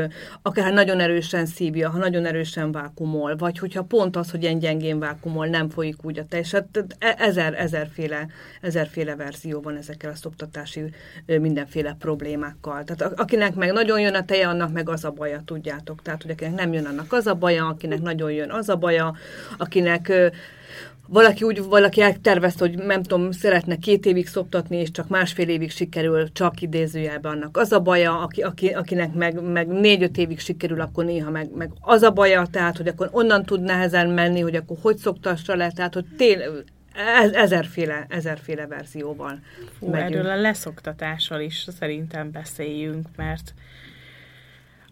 [0.43, 4.99] akár nagyon erősen szívja, ha nagyon erősen vákumol, vagy hogyha pont az, hogy ilyen gyengén
[4.99, 6.51] vákumol, nem folyik úgy a teljes.
[6.51, 8.27] Hát e, ezer, ezerféle,
[8.61, 10.83] ezerféle verzió van ezekkel a szoptatási
[11.27, 12.85] mindenféle problémával problémákkal.
[12.85, 16.02] Tehát akinek meg nagyon jön a teje, annak meg az a baja, tudjátok.
[16.02, 19.14] Tehát, hogy akinek nem jön, annak az a baja, akinek nagyon jön, az a baja,
[19.59, 20.12] akinek
[21.09, 25.70] valaki úgy, valaki eltervezte, hogy nem tudom, szeretne két évig szoptatni, és csak másfél évig
[25.70, 27.57] sikerül, csak idézőjelben annak.
[27.57, 31.70] Az a baja, aki, aki, akinek meg, meg négy-öt évig sikerül, akkor néha meg, meg
[31.81, 35.70] az a baja, tehát, hogy akkor onnan tud nehezen menni, hogy akkor hogy szoktassa le,
[35.70, 36.05] tehát, hogy
[37.33, 39.40] ezerféle, ezerféle verzióval
[39.78, 43.55] Fú, erről a leszoktatással is szerintem beszéljünk, mert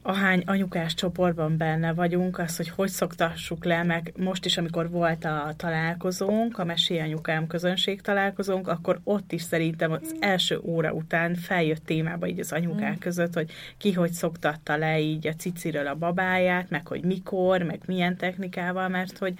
[0.03, 5.25] ahány anyukás csoportban benne vagyunk, az, hogy hogy szoktassuk le, meg most is, amikor volt
[5.25, 11.35] a találkozónk, a Mesé Anyukám közönség találkozónk, akkor ott is szerintem az első óra után
[11.35, 13.01] feljött témába így az anyukák mm.
[13.01, 17.81] között, hogy ki hogy szoktatta le így a ciciről a babáját, meg hogy mikor, meg
[17.87, 19.35] milyen technikával, mert hogy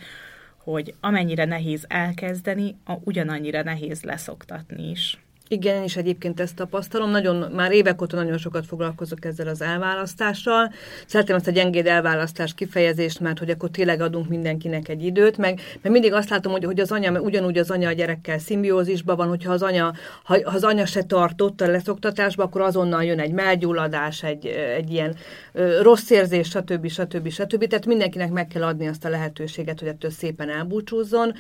[0.71, 5.19] hogy amennyire nehéz elkezdeni, a ugyanannyira nehéz leszoktatni is.
[5.53, 7.11] Igen, én is egyébként ezt tapasztalom.
[7.11, 10.73] Nagyon, már évek óta nagyon sokat foglalkozok ezzel az elválasztással.
[11.07, 15.61] Szeretem ezt a gyengéd elválasztás kifejezést, mert hogy akkor tényleg adunk mindenkinek egy időt, meg,
[15.83, 19.29] meg mindig azt látom, hogy, hogy az anya, ugyanúgy az anya a gyerekkel szimbiózisban van,
[19.29, 19.93] hogyha az anya,
[20.25, 24.91] ha, ha az anya se tartott a leszoktatásba, akkor azonnal jön egy melgyulladás, egy, egy
[24.91, 25.17] ilyen
[25.53, 26.89] ö, rossz érzés, stb.
[26.89, 27.29] stb.
[27.29, 27.67] stb.
[27.67, 31.35] Tehát mindenkinek meg kell adni azt a lehetőséget, hogy ettől szépen elbúcsúzzon.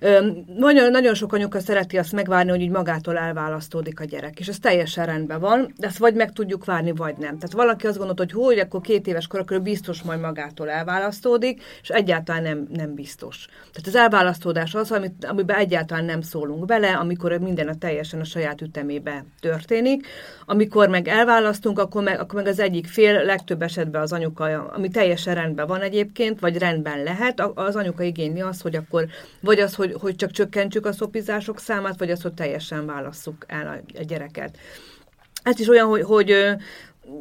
[0.00, 4.38] Ö, nagyon, nagyon sok anyuka szereti azt megvárni, hogy így magától elválaszt elválasztódik a gyerek,
[4.38, 7.38] és ez teljesen rendben van, de ezt vagy meg tudjuk várni, vagy nem.
[7.38, 11.88] Tehát valaki azt gondolta, hogy hogy akkor két éves korakor biztos majd magától elválasztódik, és
[11.88, 13.46] egyáltalán nem, nem biztos.
[13.46, 18.24] Tehát az elválasztódás az, amit, amiben egyáltalán nem szólunk bele, amikor minden a teljesen a
[18.24, 20.06] saját ütemébe történik.
[20.46, 24.88] Amikor meg elválasztunk, akkor meg, akkor meg az egyik fél, legtöbb esetben az anyuka, ami
[24.88, 29.06] teljesen rendben van egyébként, vagy rendben lehet, az anyuka igényli az, hogy akkor,
[29.40, 33.84] vagy az, hogy, hogy csak csökkentsük a szopizások számát, vagy az, hogy teljesen válasszuk el
[33.96, 34.58] a, gyereket.
[35.42, 36.34] Ez is olyan, hogy, hogy,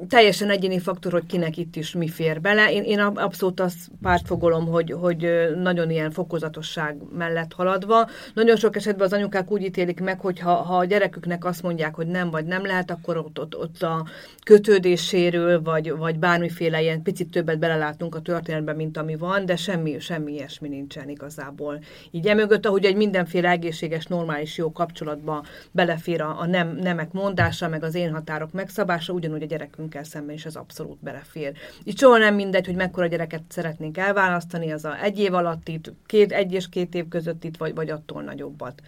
[0.08, 2.72] teljesen egyéni faktor, hogy kinek itt is mi fér bele.
[2.72, 8.10] Én, én abszolút azt pártfogolom, hogy, hogy nagyon ilyen fokozatosság mellett haladva.
[8.34, 11.96] Nagyon sok esetben az anyukák úgy ítélik meg, hogy ha, ha a gyereküknek azt mondják,
[11.96, 14.06] hogy nem vagy nem lehet, akkor ott, ott, ott a
[14.44, 20.00] kötődéséről, vagy, vagy bármiféle ilyen picit többet belelátunk a történetbe, mint ami van, de semmi,
[20.00, 21.80] semmi ilyesmi nincsen igazából.
[22.12, 27.68] Így emögött, ahogy egy mindenféle egészséges, normális, jó kapcsolatba belefér a, a nem, nemek mondása,
[27.68, 31.54] meg az én határok megszabása, ugyanúgy a gyerek gyerekünkkel szemben is ez abszolút belefér.
[31.84, 35.92] Itt soha nem mindegy, hogy mekkora gyereket szeretnénk elválasztani, az a egy év alatt itt,
[36.06, 38.82] két, egy és két év között itt, vagy, vagy attól nagyobbat.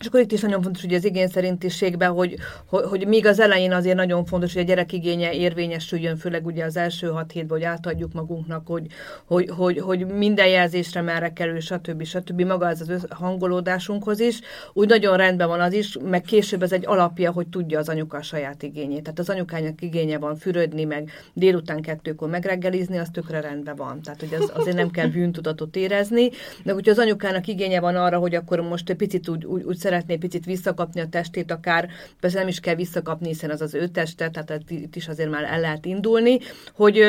[0.00, 2.36] És akkor itt is nagyon fontos, hogy az igény szerintiségben, hogy,
[2.66, 6.64] hogy, hogy még az elején azért nagyon fontos, hogy a gyerek igénye érvényesüljön, főleg ugye
[6.64, 8.86] az első hat hétben, hogy átadjuk magunknak, hogy,
[9.24, 12.04] hogy, hogy, hogy minden jelzésre merre kerül, stb.
[12.04, 12.40] stb.
[12.40, 14.40] Maga ez az hangolódásunkhoz is.
[14.72, 18.16] Úgy nagyon rendben van az is, meg később ez egy alapja, hogy tudja az anyuka
[18.16, 19.02] a saját igényét.
[19.02, 24.02] Tehát az anyukának igénye van fürödni, meg délután kettőkor megreggelizni, az tökre rendben van.
[24.02, 26.30] Tehát, hogy az, azért nem kell bűntudatot érezni,
[26.64, 29.76] de hogyha az anyukának igénye van arra, hogy akkor most egy picit úgy, úgy, úgy
[29.90, 31.88] szeretné picit visszakapni a testét, akár
[32.20, 35.44] persze nem is kell visszakapni, hiszen az az ő teste, tehát itt is azért már
[35.44, 36.38] el lehet indulni,
[36.74, 37.04] hogy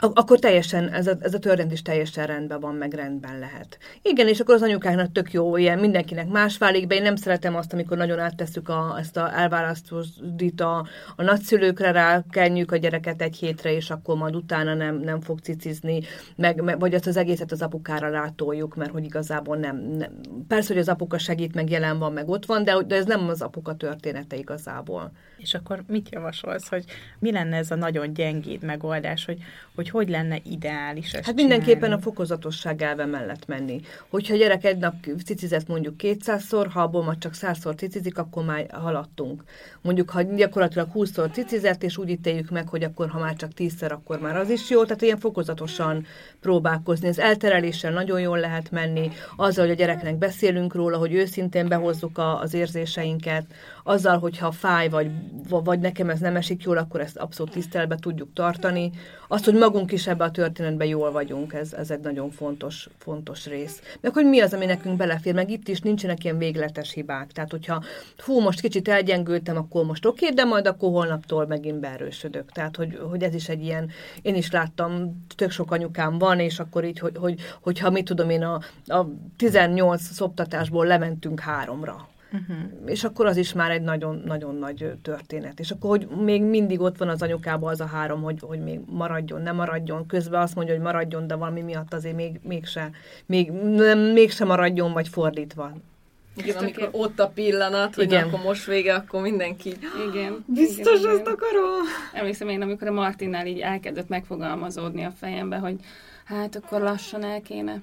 [0.00, 3.78] akkor teljesen, ez a, ez a törvény is teljesen rendben van, meg rendben lehet.
[4.02, 6.94] Igen, és akkor az anyukáknak tök jó, ilyen mindenkinek más válik be.
[6.94, 12.22] Én nem szeretem azt, amikor nagyon áttesszük a, ezt a elválasztódít a, a nagyszülőkre, rá
[12.30, 16.00] kenjük a gyereket egy hétre, és akkor majd utána nem, nem fog cicizni,
[16.36, 20.10] meg, meg, vagy azt az egészet az apukára rátoljuk, mert hogy igazából nem, nem.
[20.48, 23.28] Persze, hogy az apuka segít, meg jelen van, meg ott van, de, de ez nem
[23.28, 25.12] az apuka története igazából.
[25.38, 26.84] És akkor mit javasolsz, hogy
[27.18, 29.38] mi lenne ez a nagyon gyengéd megoldás, hogy
[29.78, 32.02] hogy, hogy lenne ideális ezt Hát mindenképpen csinálni?
[32.02, 33.80] a fokozatosság elve mellett menni.
[34.08, 38.44] Hogyha a gyerek egy nap cicizett mondjuk 200-szor, ha abból már csak 100-szor cicizik, akkor
[38.44, 39.44] már haladtunk.
[39.82, 43.90] Mondjuk, ha gyakorlatilag 20-szor cicizett, és úgy ítéljük meg, hogy akkor, ha már csak 10-szer,
[43.90, 44.84] akkor már az is jó.
[44.84, 46.06] Tehát ilyen fokozatosan
[46.40, 47.08] próbálkozni.
[47.08, 52.18] Az eltereléssel nagyon jól lehet menni, azzal, hogy a gyereknek beszélünk róla, hogy őszintén behozzuk
[52.18, 53.44] a, az érzéseinket,
[53.88, 55.10] azzal, hogyha fáj, vagy,
[55.48, 58.90] vagy nekem ez nem esik jól, akkor ezt abszolút tisztelbe tudjuk tartani.
[59.28, 63.46] Azt, hogy magunk is ebbe a történetben jól vagyunk, ez, ez egy nagyon fontos, fontos
[63.46, 63.82] rész.
[64.00, 67.32] Meg hogy mi az, ami nekünk belefér, meg itt is nincsenek ilyen végletes hibák.
[67.32, 67.82] Tehát, hogyha
[68.24, 72.52] hú, most kicsit elgyengültem, akkor most oké, de majd akkor holnaptól megint beerősödök.
[72.52, 73.90] Tehát, hogy, hogy ez is egy ilyen,
[74.22, 78.30] én is láttam, tök sok anyukám van, és akkor így, hogy, hogy, hogyha mit tudom
[78.30, 82.56] én, a, a 18 szoptatásból lementünk háromra Uh-huh.
[82.86, 85.60] És akkor az is már egy nagyon-nagyon nagy történet.
[85.60, 88.80] És akkor, hogy még mindig ott van az anyukában az a három, hogy, hogy még
[88.86, 90.06] maradjon, nem maradjon.
[90.06, 92.90] Közben azt mondja, hogy maradjon, de valami miatt azért még, mégse,
[93.26, 95.72] még, nem, mégse maradjon, vagy fordítva.
[96.36, 98.26] Igen, amikor ott a pillanat, hogy igen.
[98.26, 99.74] akkor most vége, akkor mindenki
[100.08, 101.32] igen, biztos igen, azt igen.
[101.32, 101.82] akarom.
[102.12, 105.76] Emlékszem én, amikor a Martinnál így elkezdett megfogalmazódni a fejembe, hogy
[106.24, 107.82] hát akkor lassan el kéne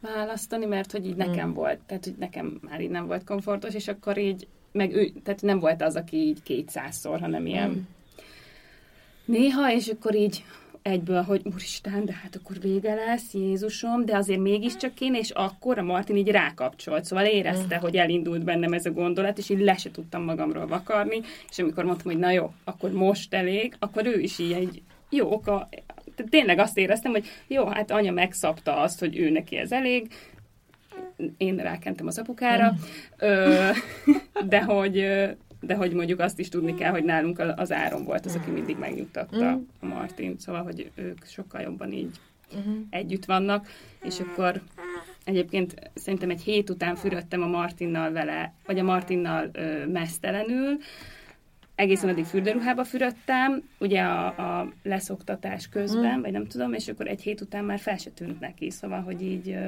[0.00, 1.52] választani, mert hogy így nekem mm.
[1.52, 5.42] volt, tehát hogy nekem már így nem volt komfortos, és akkor így, meg ő, tehát
[5.42, 7.80] nem volt az, aki így kétszázszor, hanem ilyen mm.
[9.24, 10.44] néha, és akkor így
[10.82, 15.78] egyből, hogy úristen, de hát akkor vége lesz, Jézusom, de azért mégiscsak kéne, és akkor
[15.78, 17.80] a Martin így rákapcsolt, szóval érezte, mm.
[17.80, 21.84] hogy elindult bennem ez a gondolat, és így le se tudtam magamról vakarni, és amikor
[21.84, 25.68] mondtam, hogy na jó, akkor most elég, akkor ő is így egy jó oka,
[26.28, 30.12] tényleg azt éreztem, hogy jó, hát anya megszabta azt, hogy ő neki ez elég,
[31.36, 33.26] én rákentem az apukára, mm.
[34.48, 35.06] de hogy
[35.60, 38.76] de hogy mondjuk azt is tudni kell, hogy nálunk az Áron volt az, aki mindig
[38.78, 39.60] megnyugtatta mm.
[39.80, 42.16] a Martin, szóval, hogy ők sokkal jobban így
[42.58, 42.76] uh-huh.
[42.90, 43.68] együtt vannak,
[44.02, 44.60] és akkor
[45.24, 50.78] egyébként szerintem egy hét után fürödtem a Martinnal vele, vagy a Martinnal ö, mesztelenül,
[51.80, 56.20] egészen addig fürdőruhába fürödtem, ugye a, a leszoktatás közben, mm.
[56.20, 59.22] vagy nem tudom, és akkor egy hét után már fel se tűnt neki, szóval, hogy
[59.22, 59.58] így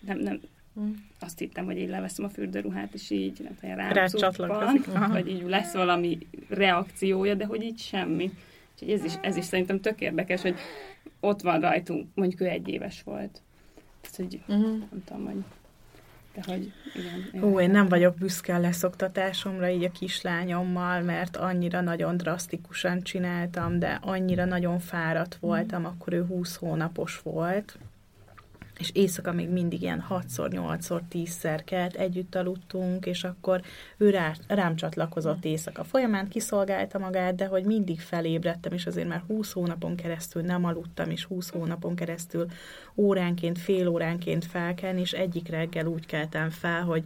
[0.00, 0.40] nem, nem,
[0.80, 0.92] Mm.
[1.20, 5.42] Azt hittem, hogy én leveszem a fürdőruhát, és így nem tudom, rám csatlakozik, vagy így
[5.42, 6.18] lesz valami
[6.48, 8.30] reakciója, de hogy így semmi.
[8.72, 10.54] Úgyhogy ez is, ez is szerintem tök érdekes, hogy
[11.20, 13.40] ott van rajtunk, mondjuk ő egy éves volt.
[14.00, 14.78] Tehát, hogy uh-huh.
[14.90, 15.44] nem tudom, hogy
[16.34, 17.42] de hogy igen.
[17.42, 23.78] Hú, én nem vagyok büszke a leszoktatásomra így a kislányommal, mert annyira nagyon drasztikusan csináltam,
[23.78, 25.84] de annyira nagyon fáradt voltam, mm.
[25.84, 27.78] akkor ő 20 hónapos volt,
[28.78, 33.60] és éjszaka még mindig ilyen 6-szor, 8-szor, 10-szer kelt, együtt aludtunk, és akkor
[33.96, 39.22] ő rá, rám csatlakozott éjszaka folyamán, kiszolgálta magát, de hogy mindig felébredtem, és azért már
[39.26, 42.46] 20 hónapon keresztül nem aludtam, és 20 hónapon keresztül
[42.96, 47.02] óránként, fél óránként felkelni, és egyik reggel úgy keltem fel, hogy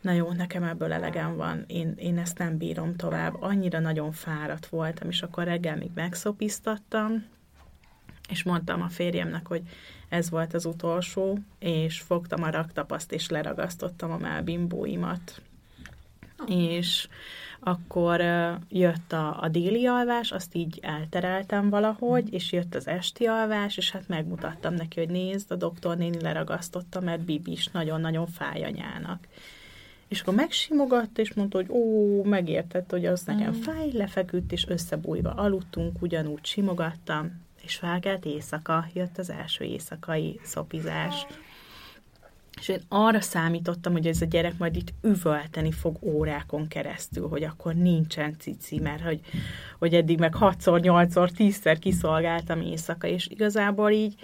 [0.00, 3.36] na jó, nekem ebből elegem van, én, én ezt nem bírom tovább.
[3.40, 7.24] Annyira nagyon fáradt voltam, és akkor reggel még megszopiztattam,
[8.28, 9.62] és mondtam a férjemnek, hogy
[10.08, 15.42] ez volt az utolsó, és fogtam a raktapaszt, és leragasztottam a melbimbóimat.
[16.46, 17.08] És
[17.60, 18.20] akkor
[18.68, 23.90] jött a, a déli alvás, azt így eltereltem valahogy, és jött az esti alvás, és
[23.90, 29.26] hát megmutattam neki, hogy nézd, a doktor néni leragasztotta, mert Bibi is nagyon-nagyon fáj anyának.
[30.08, 33.60] És akkor megsimogatta, és mondta, hogy ó, megértett, hogy az nekem mm.
[33.60, 41.26] fáj, lefeküdt, és összebújva aludtunk, ugyanúgy simogattam, és felkelt éjszaka, jött az első éjszakai szopizás.
[42.60, 47.42] És én arra számítottam, hogy ez a gyerek majd itt üvölteni fog órákon keresztül, hogy
[47.42, 49.20] akkor nincsen cici, mert hogy,
[49.78, 54.14] hogy eddig meg 6-szor, 8-szor, 10-szer kiszolgáltam éjszaka, és igazából így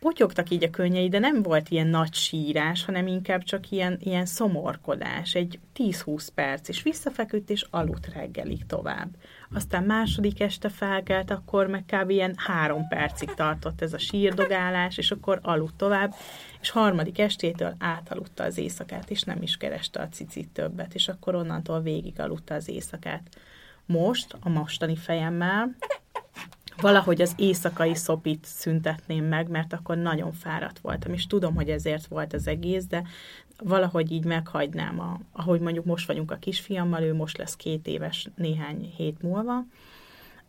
[0.00, 4.26] potyogtak így a könnyei, de nem volt ilyen nagy sírás, hanem inkább csak ilyen, ilyen
[4.26, 9.08] szomorkodás, egy 10-20 perc, és visszafeküdt, és aludt reggelig tovább.
[9.54, 12.10] Aztán második este felkelt, akkor meg kb.
[12.10, 16.14] ilyen három percig tartott ez a sírdogálás, és akkor aludt tovább,
[16.60, 21.34] és harmadik estétől átaludta az éjszakát, és nem is kereste a cicit többet, és akkor
[21.34, 23.22] onnantól végig aludta az éjszakát.
[23.86, 25.76] Most, a mostani fejemmel,
[26.80, 32.06] valahogy az éjszakai szopit szüntetném meg, mert akkor nagyon fáradt voltam, és tudom, hogy ezért
[32.06, 33.02] volt az egész, de
[33.58, 38.28] valahogy így meghagynám, a, ahogy mondjuk most vagyunk a kisfiammal, ő most lesz két éves
[38.34, 39.64] néhány hét múlva,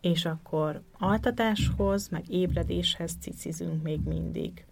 [0.01, 4.65] és akkor altatáshoz, meg ébredéshez cicizünk még mindig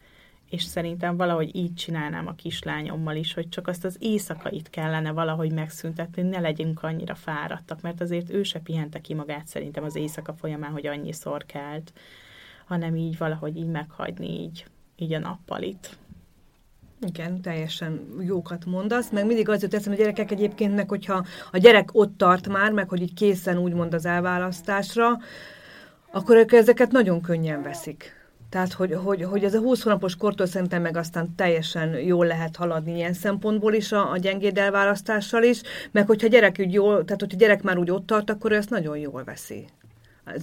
[0.49, 5.51] és szerintem valahogy így csinálnám a kislányommal is, hogy csak azt az éjszakait kellene valahogy
[5.51, 10.33] megszüntetni, ne legyünk annyira fáradtak, mert azért ő se pihente ki magát szerintem az éjszaka
[10.33, 11.93] folyamán, hogy annyiszor kelt,
[12.65, 14.65] hanem így valahogy így meghagyni így,
[14.95, 15.97] így a nappalit.
[17.01, 21.57] Igen, teljesen jókat mondasz, meg mindig az jut eszembe a gyerekek egyébként, meg hogyha a
[21.57, 25.19] gyerek ott tart már, meg hogy így készen úgymond az elválasztásra,
[26.11, 30.45] akkor ők ezeket nagyon könnyen veszik tehát, hogy, hogy, hogy ez a 20 hónapos kortól
[30.45, 35.61] szerintem meg aztán teljesen jól lehet haladni ilyen szempontból is, a, a gyengéd elválasztással is,
[35.91, 38.69] meg hogyha gyerek úgy jól, tehát hogyha gyerek már úgy ott tart, akkor ő ezt
[38.69, 39.65] nagyon jól veszi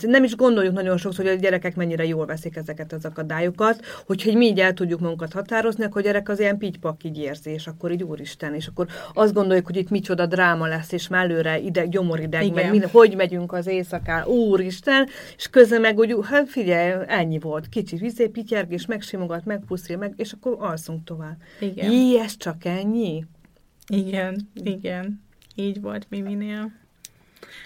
[0.01, 4.33] nem is gondoljuk nagyon sokszor, hogy a gyerekek mennyire jól veszik ezeket az akadályokat, hogyha
[4.33, 7.67] mi így el tudjuk magunkat határozni, akkor a gyerek az ilyen pitypak így érzi, és
[7.67, 11.89] akkor így úristen, és akkor azt gondoljuk, hogy itt micsoda dráma lesz, és mellőre ideg,
[11.89, 12.55] gyomorideg, Igen.
[12.55, 17.69] meg mind, hogy megyünk az éjszakán, úristen, és közben meg úgy, hát figyelj, ennyi volt,
[17.69, 21.37] kicsi vizé, pityerg, és megsimogat, megpuszil, meg, és akkor alszunk tovább.
[21.61, 21.91] Igen.
[21.91, 23.25] Jé, ez csak ennyi?
[23.87, 25.23] Igen, igen.
[25.55, 26.82] Így volt Miminél.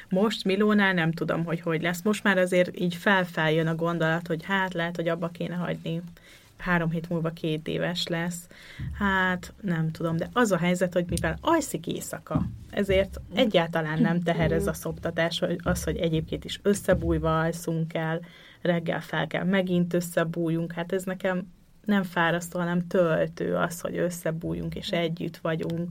[0.08, 2.02] Most Milónál nem tudom, hogy hogy lesz.
[2.02, 6.02] Most már azért így felfeljön a gondolat, hogy hát lehet, hogy abba kéne hagyni.
[6.56, 8.48] Három hét múlva két éves lesz.
[8.98, 14.52] Hát nem tudom, de az a helyzet, hogy mivel alszik éjszaka, ezért egyáltalán nem teher
[14.52, 18.20] ez a szoptatás, hogy az, hogy egyébként is összebújva alszunk el,
[18.62, 21.52] reggel fel kell megint összebújjunk, hát ez nekem
[21.84, 25.90] nem fárasztó, hanem töltő az, hogy összebújunk és együtt vagyunk.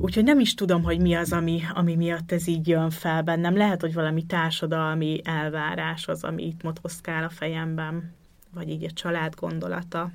[0.00, 3.56] Úgyhogy nem is tudom, hogy mi az, ami, ami miatt ez így jön fel bennem.
[3.56, 8.14] Lehet, hogy valami társadalmi elvárás az, ami itt motoszkál a fejemben,
[8.54, 10.10] vagy így a család gondolata.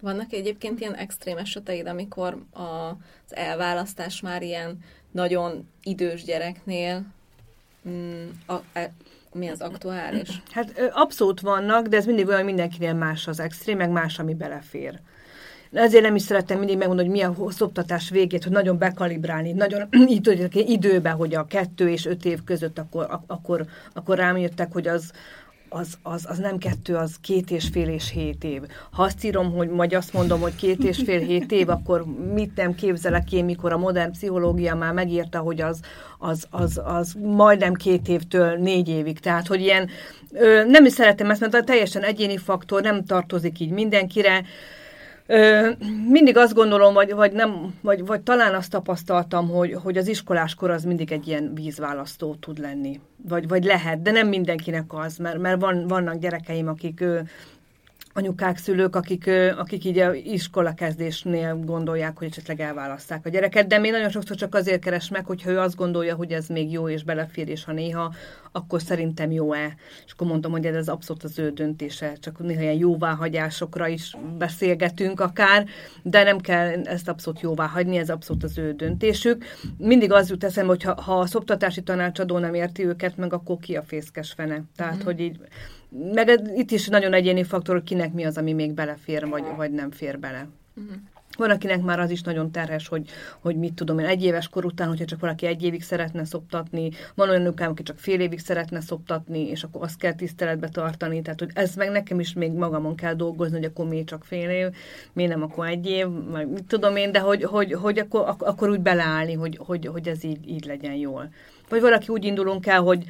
[0.00, 4.78] Vannak egyébként ilyen extrém eseteid, amikor az elválasztás már ilyen
[5.10, 7.04] nagyon idős gyereknél
[7.88, 8.92] mm, a, e,
[9.32, 10.42] mi az aktuális?
[10.50, 14.34] Hát abszolút vannak, de ez mindig olyan, hogy mindenkinél más az extrém, meg más, ami
[14.34, 15.00] belefér.
[15.74, 19.88] Ezért nem is szeretem mindig megmondani, hogy mi a szoptatás végét, hogy nagyon bekalibrálni, nagyon
[20.52, 25.12] időbe, hogy a kettő és öt év között akkor, akkor, akkor rám jöttek, hogy az,
[25.74, 28.62] az, az, az nem kettő, az két és fél és hét év.
[28.90, 32.04] Ha azt írom, hogy vagy azt mondom, hogy két és fél hét év, akkor
[32.34, 35.80] mit nem képzelek én, mikor a modern pszichológia már megírta, hogy az,
[36.18, 39.18] az, az, az majdnem két évtől négy évig.
[39.18, 39.88] Tehát, hogy ilyen,
[40.32, 44.44] ö, nem is szeretem ezt, mert a teljesen egyéni faktor nem tartozik így mindenkire.
[46.08, 50.70] Mindig azt gondolom, vagy, vagy, nem, vagy, vagy talán azt tapasztaltam, hogy, hogy az iskoláskor
[50.70, 53.00] az mindig egy ilyen vízválasztó tud lenni.
[53.28, 57.04] Vagy, vagy lehet, de nem mindenkinek az, mert, mert van, vannak gyerekeim, akik
[58.14, 63.78] anyukák, szülők, akik, akik így a iskola kezdésnél gondolják, hogy esetleg elválaszták a gyereket, de
[63.78, 66.88] még nagyon sokszor csak azért keres meg, hogyha ő azt gondolja, hogy ez még jó
[66.88, 68.14] és belefér, és ha néha,
[68.52, 69.76] akkor szerintem jó-e.
[70.06, 75.20] És akkor mondtam, hogy ez abszolút az ő döntése, csak néha ilyen jóváhagyásokra is beszélgetünk
[75.20, 75.66] akár,
[76.02, 79.44] de nem kell ezt abszolút jóvá hagyni, ez abszolút az ő döntésük.
[79.78, 83.56] Mindig az jut eszembe, hogy ha, ha a szoptatási tanácsadó nem érti őket, meg akkor
[83.58, 84.62] ki a fészkes fene.
[84.76, 85.04] Tehát, mm-hmm.
[85.04, 85.38] hogy így
[86.14, 89.70] meg itt is nagyon egyéni faktor, hogy kinek mi az, ami még belefér, vagy, vagy
[89.70, 90.48] nem fér bele.
[90.76, 90.96] Uh-huh.
[91.36, 93.08] Van, akinek már az is nagyon terhes, hogy,
[93.40, 96.90] hogy mit tudom én, egy éves kor után, hogyha csak valaki egy évig szeretne szoptatni,
[97.14, 101.22] van olyan nőkám, aki csak fél évig szeretne szoptatni, és akkor azt kell tiszteletbe tartani,
[101.22, 104.50] tehát hogy ez meg nekem is még magamon kell dolgozni, hogy akkor még csak fél
[104.50, 104.68] év,
[105.12, 108.68] miért nem akkor egy év, vagy mit tudom én, de hogy, hogy, hogy akkor, akkor
[108.68, 111.32] úgy beleállni, hogy, hogy, hogy ez így, így legyen jól.
[111.68, 113.04] Vagy valaki úgy indulunk el, hogy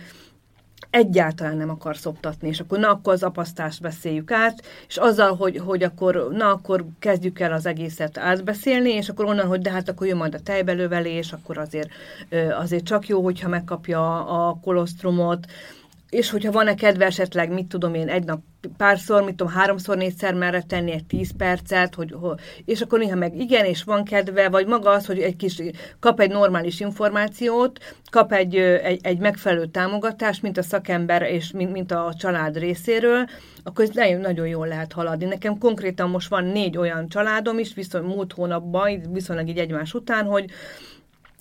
[0.95, 5.57] egyáltalán nem akar szoptatni, és akkor na, akkor az apasztást beszéljük át, és azzal, hogy,
[5.57, 9.89] hogy akkor, na, akkor kezdjük el az egészet átbeszélni, és akkor onnan, hogy de hát
[9.89, 11.89] akkor jön majd a tejbelővelés, akkor azért,
[12.59, 15.47] azért csak jó, hogyha megkapja a kolosztrumot,
[16.15, 18.41] és hogyha van-e kedve esetleg, mit tudom én, egy nap
[18.77, 22.15] párszor, mit tudom, háromszor, négyszer merre tenni egy tíz percet, hogy,
[22.65, 25.63] és akkor néha meg igen, és van kedve, vagy maga az, hogy egy kis,
[26.01, 27.79] kap egy normális információt,
[28.11, 33.27] kap egy, egy, egy megfelelő támogatást, mint a szakember, és mint, mint a család részéről,
[33.63, 35.25] akkor ez nagyon, nagyon jól lehet haladni.
[35.25, 40.25] Nekem konkrétan most van négy olyan családom is, viszont múlt hónapban, viszonylag így egymás után,
[40.25, 40.51] hogy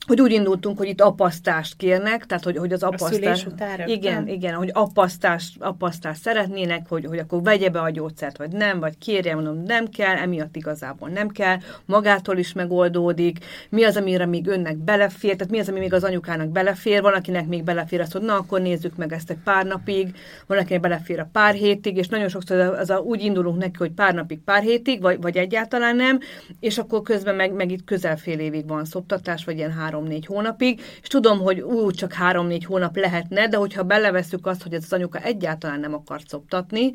[0.07, 3.45] hogy úgy indultunk, hogy itt apasztást kérnek, tehát hogy, hogy az apasztás...
[3.45, 8.51] után Igen, igen, hogy apasztást, apasztást szeretnének, hogy, hogy akkor vegye be a gyógyszert, vagy
[8.51, 13.37] nem, vagy kérje, mondom, nem kell, emiatt igazából nem kell, magától is megoldódik,
[13.69, 17.13] mi az, amire még önnek belefér, tehát mi az, ami még az anyukának belefér, van,
[17.13, 20.15] akinek még belefér azt, hogy na, akkor nézzük meg ezt egy pár napig,
[20.47, 23.91] van, akinek belefér a pár hétig, és nagyon sokszor az a, úgy indulunk neki, hogy
[23.91, 26.19] pár napig, pár hétig, vagy, vagy egyáltalán nem,
[26.59, 30.25] és akkor közben meg, meg itt közel fél évig van szoptatás, vagy ilyen három három-négy
[30.25, 34.83] hónapig, és tudom, hogy úgy csak három-négy hónap lehetne, de hogyha beleveszük azt, hogy ez
[34.83, 36.91] az anyuka egyáltalán nem akar szoptatni,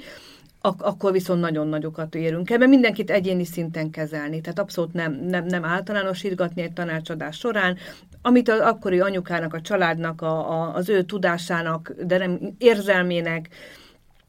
[0.61, 5.13] ak- akkor viszont nagyon nagyokat érünk el, mert mindenkit egyéni szinten kezelni, tehát abszolút nem,
[5.13, 7.77] nem, nem általánosítgatni egy tanácsadás során,
[8.23, 13.49] amit az akkori anyukának, a családnak, a, a, az ő tudásának, de nem érzelmének,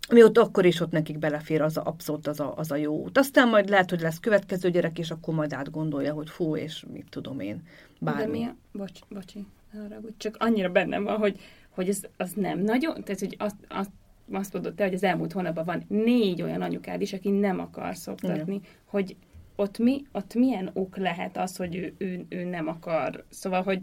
[0.10, 3.02] ami ott akkor is ott nekik belefér, az a, abszolút az a, az a jó
[3.02, 3.18] út.
[3.18, 7.06] Aztán majd lehet, hogy lesz következő gyerek, és akkor majd átgondolja, hogy fú, és mit
[7.10, 7.62] tudom én,
[8.00, 8.22] bármi.
[8.22, 8.56] De mi a...
[8.72, 11.40] Bocs, bocsi, arra, csak annyira bennem van, hogy,
[11.70, 13.90] hogy ez az nem nagyon, tehát hogy azt, azt
[14.32, 17.96] azt mondod te, hogy az elmúlt hónapban van négy olyan anyukád is, aki nem akar
[17.96, 18.68] szoptatni, Igen.
[18.86, 19.16] hogy
[19.56, 23.26] ott, mi, ott milyen ok lehet az, hogy ő, ő, ő nem akar.
[23.30, 23.82] Szóval, hogy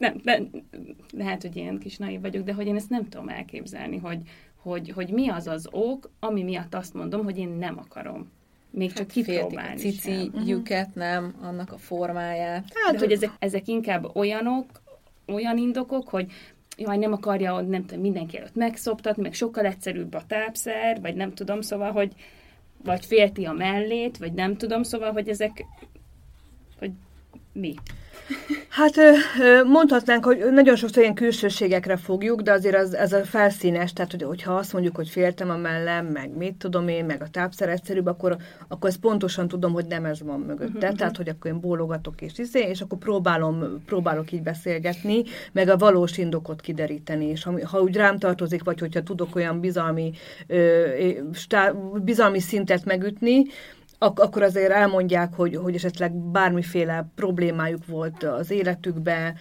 [0.00, 0.42] nem, de,
[1.12, 4.18] lehet, hogy ilyen kis naiv vagyok, de hogy én ezt nem tudom elképzelni, hogy,
[4.56, 8.30] hogy, hogy mi az az ok, ami miatt azt mondom, hogy én nem akarom.
[8.70, 11.02] Még hát csak kipróbálni a ciciüket, uh-huh.
[11.02, 12.72] nem, annak a formáját.
[12.74, 14.82] Hát, de hogy ezek, ezek inkább olyanok,
[15.26, 16.32] olyan indokok, hogy
[16.76, 21.34] jaj, nem akarja nem tudom, mindenki előtt megszoptatni, meg sokkal egyszerűbb a tápszer, vagy nem
[21.34, 22.12] tudom, szóval, hogy
[22.84, 25.64] vagy félti a mellét, vagy nem tudom, szóval, hogy ezek,
[26.78, 26.92] hogy
[27.52, 27.74] mi?
[28.68, 28.94] Hát
[29.66, 34.22] mondhatnánk, hogy nagyon sokszor ilyen külsőségekre fogjuk, de azért az, ez a felszínes, tehát hogy,
[34.22, 38.06] hogyha azt mondjuk, hogy féltem a mellem, meg mit tudom én, meg a tápszer egyszerűbb,
[38.06, 38.36] akkor,
[38.68, 40.76] akkor ezt pontosan tudom, hogy nem ez van mögötte.
[40.76, 40.96] Uh-huh.
[40.96, 45.22] Tehát, hogy akkor én bólogatok és izé, és akkor próbálom, próbálok így beszélgetni,
[45.52, 47.26] meg a valós indokot kideríteni.
[47.26, 50.12] És ha, ha úgy rám tartozik, vagy hogyha tudok olyan bizalmi,
[50.46, 50.86] ö,
[51.32, 51.72] stá,
[52.02, 53.42] bizalmi szintet megütni,
[54.02, 59.36] ak- akkor azért elmondják, hogy, hogy esetleg bármiféle problémájuk volt az életükben,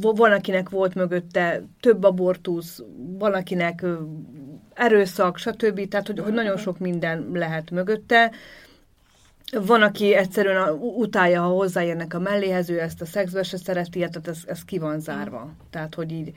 [0.00, 2.82] van, akinek volt mögötte több abortusz,
[3.18, 3.84] van, akinek
[4.74, 5.88] erőszak, stb.
[5.88, 8.32] Tehát, hogy, hogy nagyon sok minden lehet mögötte.
[9.66, 14.28] Van, aki egyszerűen utálja, ha hozzáérnek a melléhez, ő ezt a szexbe se szereti, tehát
[14.28, 15.52] ez, ez ki van zárva.
[15.70, 16.32] Tehát, hogy így,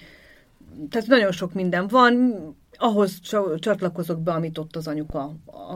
[0.90, 2.34] tehát nagyon sok minden van,
[2.78, 3.20] ahhoz
[3.60, 5.36] csatlakozok be, amit ott az anyuka,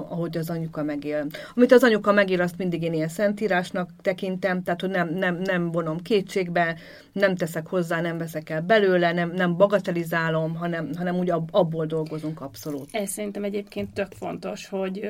[0.10, 1.26] ahogy az anyuka megél.
[1.56, 5.72] Amit az anyuka megél, azt mindig én ilyen szentírásnak tekintem, tehát hogy nem, nem, nem
[5.72, 6.76] vonom kétségbe,
[7.12, 12.42] nem teszek hozzá, nem veszek el belőle, nem, nem bagatelizálom, hanem, hanem úgy abból dolgozunk
[12.42, 12.90] abszolút.
[12.92, 15.10] Ez szerintem egyébként tök fontos, hogy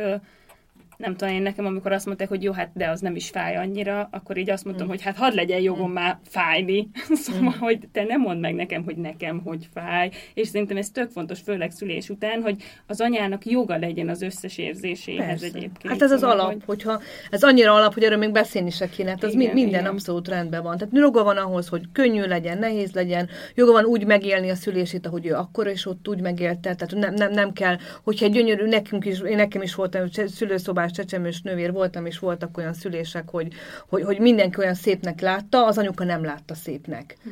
[0.99, 3.55] nem tudom én nekem, amikor azt mondták, hogy jó, hát de az nem is fáj
[3.55, 4.89] annyira, akkor így azt mondtam, mm.
[4.89, 5.93] hogy hát hadd legyen jogom mm.
[5.93, 6.89] már fájni.
[7.23, 7.59] szóval, mm.
[7.59, 10.09] hogy te nem mondd meg nekem, hogy nekem hogy fáj.
[10.33, 14.57] És szerintem ez tök fontos, főleg szülés után, hogy az anyának joga legyen az összes
[14.57, 15.45] érzéséhez Persze.
[15.45, 15.93] egyébként.
[15.93, 16.63] Hát ez az szóval, alap, hogy...
[16.65, 19.91] hogyha ez annyira alap, hogy erről még beszélni se kéne, hát az igen, minden igen.
[19.91, 20.77] abszolút rendben van.
[20.77, 25.05] Tehát joga van ahhoz, hogy könnyű legyen, nehéz legyen, joga van úgy megélni a szülését,
[25.05, 29.05] ahogy ő akkor és ott úgy megélte, tehát nem, nem, nem kell, hogyha gyönyörű, nekünk
[29.05, 33.53] is, én nekem is voltam szülőszobás más csecsemős nővér voltam, és voltak olyan szülések, hogy,
[33.87, 37.17] hogy, hogy mindenki olyan szépnek látta, az anyuka nem látta szépnek.
[37.23, 37.29] Hm.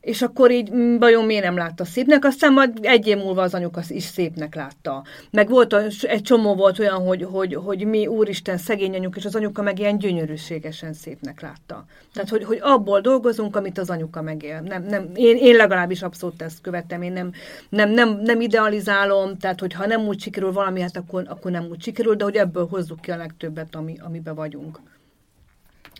[0.00, 3.82] És akkor így vajon miért nem látta szépnek, aztán majd egy év múlva az anyuka
[3.88, 5.04] is szépnek látta.
[5.30, 9.34] Meg volt egy csomó volt olyan, hogy, hogy, hogy mi úristen szegény anyuk, és az
[9.34, 11.84] anyuka meg ilyen gyönyörűségesen szépnek látta.
[12.12, 14.60] Tehát, hogy, hogy abból dolgozunk, amit az anyuka megél.
[14.60, 17.32] Nem, nem, én, én legalábbis abszolút ezt követem, én nem,
[17.68, 21.66] nem, nem, nem idealizálom, tehát hogy ha nem úgy sikerül valami, hát akkor, akkor nem
[21.70, 24.80] úgy sikerül, de hogy ebből hozzuk ki a legtöbbet, ami, amiben vagyunk.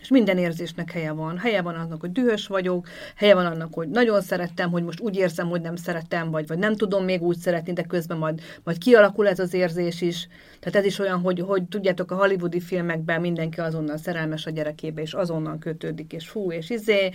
[0.01, 1.37] És minden érzésnek helye van.
[1.37, 5.15] Helye van annak, hogy dühös vagyok, helye van annak, hogy nagyon szerettem, hogy most úgy
[5.15, 8.77] érzem, hogy nem szeretem, vagy, vagy nem tudom még úgy szeretni, de közben majd, majd
[8.77, 10.27] kialakul ez az érzés is.
[10.59, 15.01] Tehát ez is olyan, hogy, hogy tudjátok, a hollywoodi filmekben mindenki azonnal szerelmes a gyerekébe,
[15.01, 17.09] és azonnal kötődik, és fú, és izé,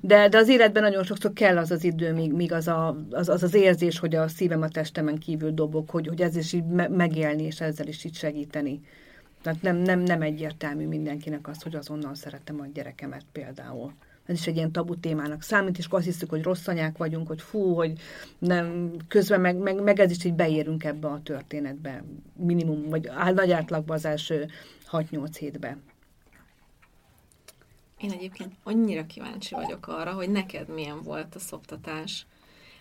[0.00, 3.28] de, de az életben nagyon sokszor kell az az idő, míg, míg az, a, az,
[3.28, 6.64] az, az érzés, hogy a szívem a testemen kívül dobok, hogy, hogy ez is így
[6.88, 8.80] megélni, és ezzel is így segíteni.
[9.42, 13.92] Tehát nem, nem, nem egyértelmű mindenkinek az, hogy azonnal szeretem a gyerekemet például.
[14.26, 17.42] Ez is egy ilyen tabu témának számít, és azt hiszük, hogy rossz anyák vagyunk, hogy
[17.42, 18.00] fú, hogy
[18.38, 22.04] nem, közben meg, meg, meg ez is így beérünk ebbe a történetbe,
[22.36, 24.50] minimum, vagy nagy átlagban az első
[24.90, 25.76] 6-8 hétbe.
[27.98, 32.26] Én egyébként annyira kíváncsi vagyok arra, hogy neked milyen volt a szoptatás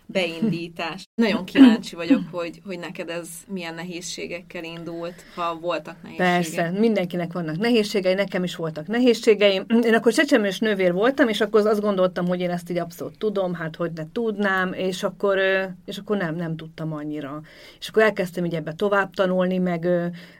[0.05, 1.07] beindítás.
[1.15, 6.33] Nagyon kíváncsi vagyok, hogy, hogy neked ez milyen nehézségekkel indult, ha voltak nehézségek.
[6.33, 9.65] Persze, mindenkinek vannak nehézségei, nekem is voltak nehézségeim.
[9.83, 13.53] Én akkor csecsemős nővér voltam, és akkor azt gondoltam, hogy én ezt így abszolút tudom,
[13.53, 15.39] hát hogy ne tudnám, és akkor,
[15.85, 17.41] és akkor nem, nem tudtam annyira.
[17.79, 19.87] És akkor elkezdtem így ebbe tovább tanulni, meg,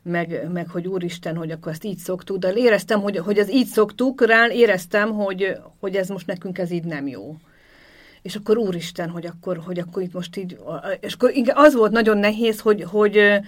[0.03, 3.67] meg, meg hogy úristen, hogy akkor ezt így szoktuk, de éreztem, hogy, hogy ez így
[3.67, 7.35] szoktuk, rá éreztem, hogy, hogy ez most nekünk ez így nem jó
[8.21, 10.57] és akkor úristen, hogy akkor, hogy akkor itt most így,
[10.99, 13.39] és akkor az volt nagyon nehéz, hogy, hogy,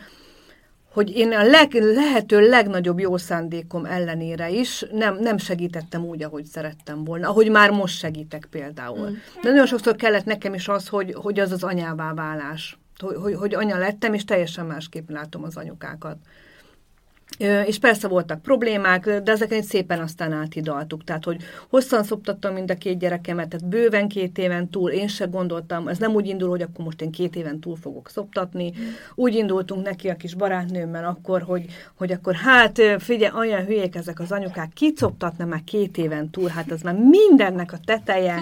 [0.94, 6.46] hogy én a leg, lehető legnagyobb jó szándékom ellenére is nem, nem segítettem úgy, ahogy
[6.46, 9.10] szerettem volna, ahogy már most segítek például.
[9.10, 9.14] Mm.
[9.42, 13.34] De nagyon sokszor kellett nekem is az, hogy, hogy az az anyává válás, hogy, hogy,
[13.34, 16.18] hogy anya lettem, és teljesen másképp látom az anyukákat.
[17.66, 21.04] És persze voltak problémák, de ezeket szépen aztán áthidaltuk.
[21.04, 25.26] Tehát, hogy hosszan szoptattam mind a két gyerekemet, tehát bőven két éven túl, én se
[25.26, 28.74] gondoltam, ez nem úgy indul, hogy akkor most én két éven túl fogok szoptatni.
[29.16, 31.66] Úgy indultunk neki a kis barátnőmmel akkor, hogy,
[31.98, 36.50] hogy akkor hát figyelj, olyan hülyék ezek az anyukák, ki szoptatna már két éven túl,
[36.50, 38.42] hát az már mindennek a teteje.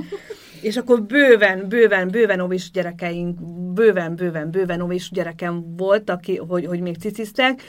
[0.61, 3.39] És akkor bőven, bőven, bőven ovis gyerekeink,
[3.73, 7.61] bőven, bőven, bőven ovis gyerekem volt, aki, hogy, hogy még ciciztek,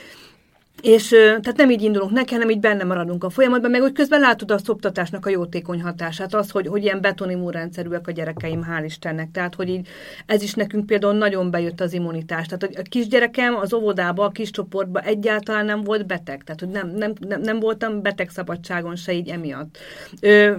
[0.81, 4.19] és tehát nem így indulunk neki, hanem így benne maradunk a folyamatban, meg úgy közben
[4.19, 9.31] látod a szoptatásnak a jótékony hatását, az, hogy, hogy ilyen betonimúrendszerűek a gyerekeim, hál' Istennek.
[9.31, 9.87] Tehát, hogy így
[10.25, 12.45] ez is nekünk például nagyon bejött az immunitás.
[12.45, 16.43] Tehát, hogy a kisgyerekem az óvodába, a kis csoportba egyáltalán nem volt beteg.
[16.43, 19.77] Tehát, hogy nem, nem, nem, nem voltam beteg szabadságon se így emiatt.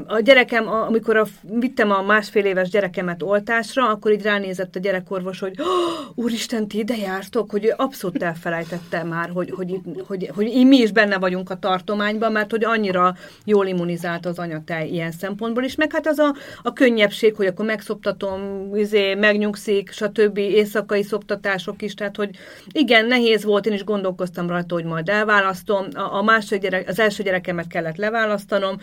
[0.07, 5.39] A gyerekem, amikor a, vittem a másfél éves gyerekemet oltásra, akkor így ránézett a gyerekorvos,
[5.39, 10.67] hogy oh, úristen, ti ide jártok, hogy abszolút elfelejtette már, hogy, hogy itt hogy, hogy
[10.67, 15.65] mi is benne vagyunk a tartományban, mert hogy annyira jól immunizált az anyatej ilyen szempontból
[15.65, 20.39] is, meg hát az a, a könnyebbség, hogy akkor megszoptatom, izé, megnyugszik, stb.
[20.39, 22.31] éjszakai szoptatások is, tehát hogy
[22.73, 26.99] igen, nehéz volt, én is gondolkoztam rajta, hogy majd elválasztom, a, a második gyerek, az
[26.99, 28.77] első gyerekemet kellett leválasztanom,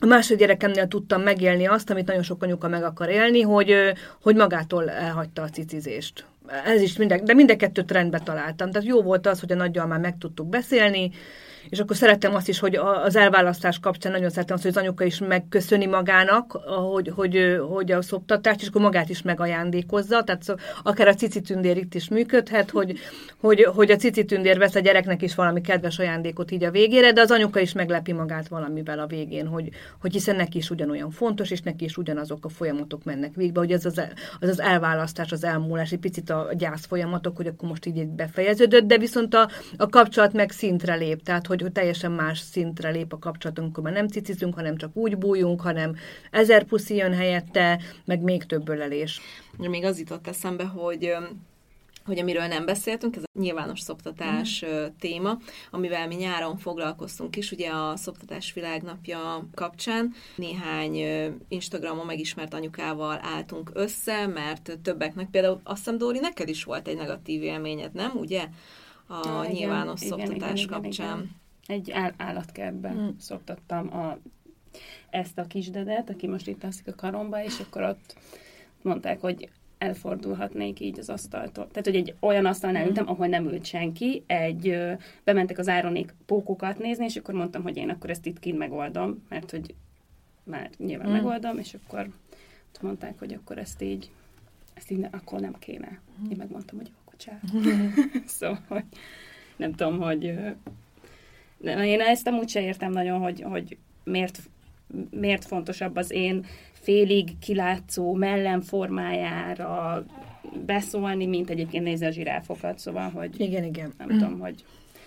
[0.00, 3.74] a második gyerekemnél tudtam megélni azt, amit nagyon sok anyuka meg akar élni, hogy,
[4.22, 6.24] hogy magától elhagyta a cicizést.
[6.46, 8.70] Ez is minden, de mind a kettőt rendbe találtam.
[8.70, 11.10] Tehát jó volt az, hogy a nagyjal már meg tudtuk beszélni,
[11.68, 15.04] és akkor szerettem azt is, hogy az elválasztás kapcsán nagyon szerettem azt, hogy az anyuka
[15.04, 16.52] is megköszöni magának,
[16.92, 21.94] hogy, hogy, hogy a szoptatást, és akkor magát is megajándékozza, tehát akár a cicitündér itt
[21.94, 22.98] is működhet, hogy,
[23.40, 27.20] hogy, hogy a cicitündér vesz a gyereknek is valami kedves ajándékot így a végére, de
[27.20, 29.68] az anyuka is meglepi magát valamivel a végén, hogy,
[30.00, 33.72] hogy hiszen neki is ugyanolyan fontos, és neki is ugyanazok a folyamatok mennek végbe, hogy
[33.72, 34.02] az az,
[34.40, 38.84] az, az elválasztás, az elmúlás, egy picit a gyász folyamatok, hogy akkor most így befejeződött,
[38.84, 43.12] de viszont a, a kapcsolat meg szintre lép, tehát hogy, hogy teljesen más szintre lép
[43.12, 45.96] a kapcsolatunk, amikor már nem cicizünk, hanem csak úgy bújunk, hanem
[46.30, 49.20] ezer puszi jön helyette, meg még több ölelés.
[49.58, 51.16] Még az jutott eszembe, hogy
[52.04, 54.84] hogy amiről nem beszéltünk, ez a nyilvános szoptatás mm.
[54.98, 55.38] téma,
[55.70, 60.14] amivel mi nyáron foglalkoztunk is, ugye a Szoptatás Világnapja kapcsán.
[60.36, 60.96] Néhány
[61.48, 66.96] Instagramon megismert anyukával álltunk össze, mert többeknek, például azt hiszem, Dóri, neked is volt egy
[66.96, 68.12] negatív élményed, nem?
[68.14, 68.48] Ugye?
[69.06, 71.06] A ja, nyilvános igen, szoptatás igen, kapcsán.
[71.06, 71.42] Igen, igen.
[71.66, 73.08] Egy áll- állatkertben mm.
[73.18, 74.18] szoptattam a,
[75.10, 78.16] ezt a kisdedet, aki most itt alszik a karomba, és akkor ott
[78.82, 79.48] mondták, hogy
[79.78, 81.68] elfordulhatnék így az asztaltól.
[81.68, 82.86] Tehát, hogy egy olyan asztalnál mm.
[82.86, 84.92] ültem, ahol nem ült senki, egy, ö,
[85.24, 89.22] bementek az áronék pókokat nézni, és akkor mondtam, hogy én akkor ezt itt kint megoldom,
[89.28, 89.74] mert hogy
[90.44, 91.12] már nyilván mm.
[91.12, 92.08] megoldom, és akkor
[92.80, 94.10] mondták, hogy akkor ezt így,
[94.74, 96.00] ezt így ne, akkor nem kéne.
[96.20, 96.30] Mm.
[96.30, 97.40] Én megmondtam, hogy akkor csá.
[98.26, 98.84] szóval, hogy
[99.56, 100.34] nem tudom, hogy
[101.64, 104.38] én ezt amúgy se értem nagyon, hogy, hogy miért,
[105.10, 110.04] miért fontosabb az én félig kilátszó mellemformájára
[110.66, 113.92] beszólni, mint egyébként nézni a zsiráfokat, szóval, hogy igen, igen.
[113.98, 114.18] nem mm.
[114.18, 114.64] tudom, hogy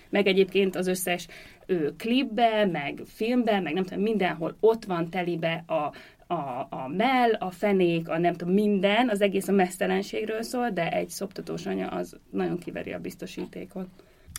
[0.09, 1.27] meg egyébként az összes
[1.65, 5.91] ő, klipbe, meg filmbe, meg nem tudom, mindenhol ott van telibe a,
[6.33, 10.91] a, a mell, a fenék, a nem tudom, minden, az egész a mesztelenségről szól, de
[10.91, 13.87] egy szoptatós anya az nagyon kiveri a biztosítékot.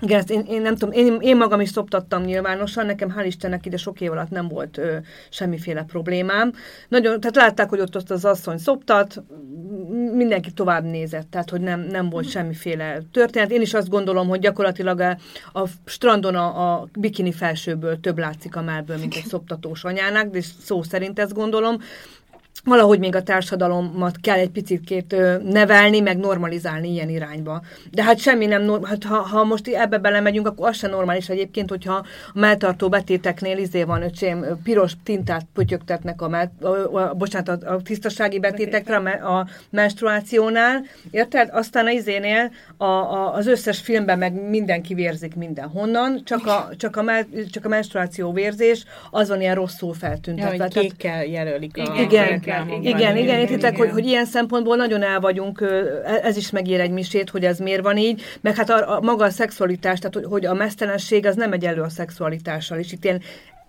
[0.00, 3.66] Igen, ezt én, én nem tudom, én, én magam is szoptattam nyilvánosan, nekem hál' Istennek
[3.66, 4.96] ide sok év alatt nem volt ö,
[5.30, 6.52] semmiféle problémám.
[6.88, 9.22] Nagyon, tehát látták, hogy ott, ott az asszony szoptat,
[10.12, 13.50] mindenki tovább nézett, tehát hogy nem, nem volt semmiféle történet.
[13.50, 15.16] Én is azt gondolom, hogy gyakorlatilag a,
[15.52, 20.40] a strandon a, a bikini felsőből több látszik a mellből, mint egy szoptatós anyának, de
[20.64, 21.78] szó szerint ezt gondolom
[22.68, 27.62] valahogy még a társadalomat kell egy picit két nevelni, meg normalizálni ilyen irányba.
[27.90, 31.68] De hát semmi nem, hát ha, ha most ebbe belemegyünk, akkor az sem normális egyébként,
[31.68, 32.04] hogyha a
[32.34, 36.66] melltartó betéteknél izé van, öcsém, piros tintát pötyögtetnek a, mell, a,
[36.96, 41.48] a, bocsánat, a, a tisztasági betétekre a, a menstruációnál, érted?
[41.52, 46.96] Aztán a izénél a, a, az összes filmben meg mindenki vérzik mindenhonnan, csak a, csak
[46.96, 50.54] a, mell, csak a menstruáció vérzés, az van ilyen rosszul feltüntetve.
[50.54, 52.00] Ja, hogy kékkel jelölik a...
[52.00, 55.60] Igen, igen, igen, igen, igen, értitek, hogy, hogy ilyen szempontból nagyon el vagyunk,
[56.04, 59.00] e- ez is megér egy misét, hogy ez miért van így, meg hát a, a
[59.00, 63.04] maga a szexualitás, tehát hogy, hogy a mesztelenség az nem elő a szexualitással, és itt
[63.04, 63.20] ilyen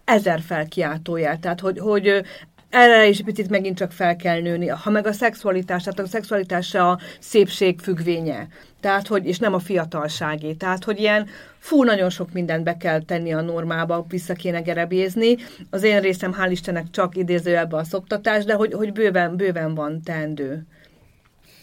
[0.10, 2.24] ezer felkiáltójel, tehát hogy, hogy
[2.70, 4.68] erre is picit megint csak fel kell nőni.
[4.68, 8.48] Ha meg a szexualitás, tehát a szexualitás a szépség függvénye.
[8.80, 10.54] Tehát, hogy, és nem a fiatalságé.
[10.54, 15.38] Tehát, hogy ilyen, fú, nagyon sok mindent be kell tenni a normába, vissza kéne gerebézni.
[15.70, 19.76] Az én részem, hál' Istennek, csak idéző ebbe a szoptatás, de hogy, hogy bőven, bőven
[19.76, 20.66] van teendő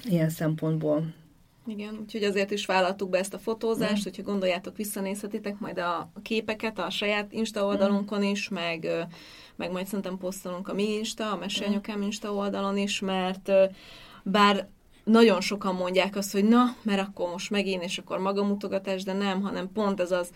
[0.04, 1.14] ilyen szempontból.
[1.66, 4.02] Igen, úgyhogy azért is vállaltuk be ezt a fotózást, mm.
[4.02, 8.88] hogyha gondoljátok, visszanézhetitek majd a képeket a saját Insta oldalunkon is, meg
[9.56, 13.50] meg majd szerintem posztolunk a mi Insta, a Mesélyanyukám Insta oldalon is, mert
[14.22, 14.68] bár
[15.04, 19.42] nagyon sokan mondják azt, hogy na, mert akkor most megint, és akkor magamutogatás, de nem,
[19.42, 20.30] hanem pont ez az,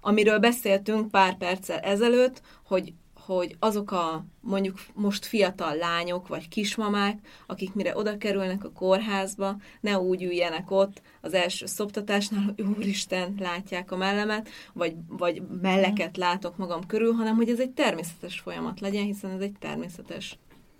[0.00, 2.92] amiről beszéltünk pár perccel ezelőtt, hogy
[3.26, 9.56] hogy azok a mondjuk most fiatal lányok vagy kismamák, akik mire oda kerülnek a kórházba,
[9.80, 16.16] ne úgy üljenek ott az első szoptatásnál, hogy úristen, látják a mellemet, vagy, vagy melleket
[16.16, 20.38] látok magam körül, hanem hogy ez egy természetes folyamat legyen, hiszen ez egy természetes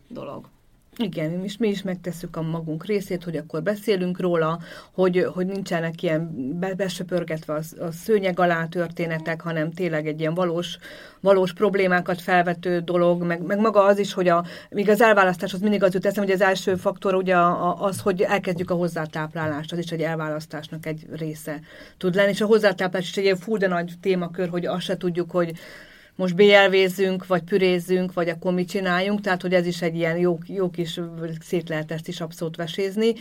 [0.08, 0.48] dolog.
[0.96, 4.58] Igen, és mi is megtesszük a magunk részét, hogy akkor beszélünk róla,
[4.92, 10.34] hogy, hogy nincsenek ilyen be, besöpörgetve a, a szőnyeg alá történetek, hanem tényleg egy ilyen
[10.34, 10.78] valós,
[11.20, 15.82] valós problémákat felvető dolog, meg, meg maga az is, hogy a, míg az elválasztáshoz mindig
[15.82, 17.36] az jut eszem, hogy az első faktor ugye
[17.78, 21.60] az, hogy elkezdjük a hozzátáplálást, az is egy elválasztásnak egy része
[21.96, 24.96] tud lenni, és a hozzátáplás is egy ilyen fú, de nagy témakör, hogy azt se
[24.96, 25.52] tudjuk, hogy
[26.22, 30.38] most BLV-zünk, vagy pürézzünk, vagy akkor mit csináljunk, tehát hogy ez is egy ilyen jó,
[30.46, 31.00] jó kis,
[31.40, 33.12] szét lehet ezt is abszolút vesézni.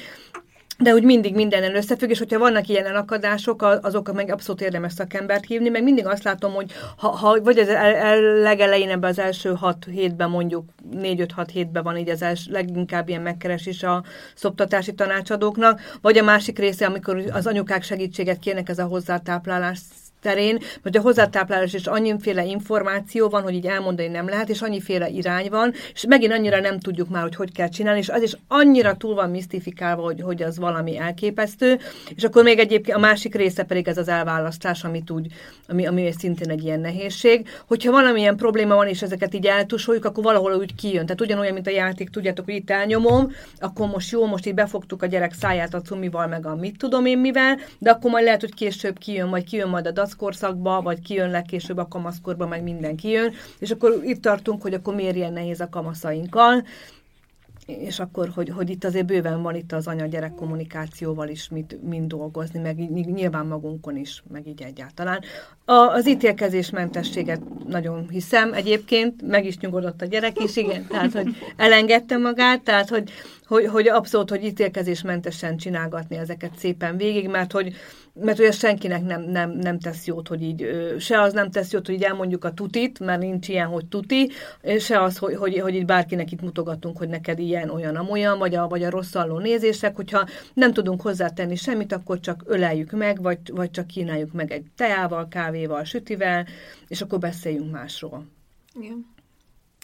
[0.78, 5.46] De úgy mindig mindenen összefügg, és hogyha vannak ilyen elakadások, azok meg abszolút érdemes szakembert
[5.46, 9.20] hívni, meg mindig azt látom, hogy ha, ha vagy az el, el, legelején ebben az
[9.20, 14.04] első hat hétben mondjuk, négy-öt-hat hétben van így az els, leginkább ilyen megkeresés a
[14.36, 19.80] szoptatási tanácsadóknak, vagy a másik része, amikor az anyukák segítséget kérnek, ez a hozzátáplálás
[20.22, 25.10] terén, hogy a hozzátáplálás is annyiféle információ van, hogy így elmondani nem lehet, és annyiféle
[25.10, 28.38] irány van, és megint annyira nem tudjuk már, hogy hogy kell csinálni, és az is
[28.48, 31.80] annyira túl van misztifikálva, hogy, hogy az valami elképesztő,
[32.16, 35.28] és akkor még egyébként a másik része pedig ez az elválasztás, amit úgy,
[35.68, 37.48] ami, ami szintén egy ilyen nehézség.
[37.68, 41.06] Hogyha valamilyen probléma van, és ezeket így eltusoljuk, akkor valahol úgy kijön.
[41.06, 45.02] Tehát ugyanolyan, mint a játék, tudjátok, hogy itt elnyomom, akkor most jó, most így befogtuk
[45.02, 48.42] a gyerek száját a cumival, meg a mit tudom én mivel, de akkor majd lehet,
[48.42, 52.96] hogy később kijön, vagy kijön majd a kamaszkorszakba, vagy kijön legkésőbb a kamaszkorba, meg minden
[52.96, 56.64] kijön, és akkor itt tartunk, hogy akkor miért ilyen nehéz a kamaszainkkal,
[57.66, 62.08] és akkor, hogy, hogy itt azért bőven van itt az anya-gyerek kommunikációval is mit, mind
[62.08, 65.22] dolgozni, meg nyilván magunkon is, meg így egyáltalán.
[65.66, 71.36] A, az ítélkezésmentességet nagyon hiszem egyébként, meg is nyugodott a gyerek is, igen, tehát, hogy
[71.56, 73.12] elengedte magát, tehát, hogy,
[73.48, 77.74] hogy, hogy abszolút, hogy ítélkezésmentesen csinálgatni ezeket szépen végig, mert hogy,
[78.14, 80.68] mert hogy ez senkinek nem, nem, nem tesz jót, hogy így,
[81.00, 84.30] se az nem tesz jót, hogy így elmondjuk a tutit, mert nincs ilyen, hogy tuti,
[84.80, 88.56] se az, hogy, hogy, hogy így bárkinek itt mutogatunk, hogy neked ilyen, olyan, amolyan, vagy
[88.56, 93.40] a, vagy a rosszalló nézések, hogyha nem tudunk hozzátenni semmit, akkor csak öleljük meg, vagy,
[93.52, 96.48] vagy csak kínáljuk meg egy teával, kávéval, sütivel,
[96.88, 98.26] és akkor beszéljünk másról.
[98.80, 99.06] Igen.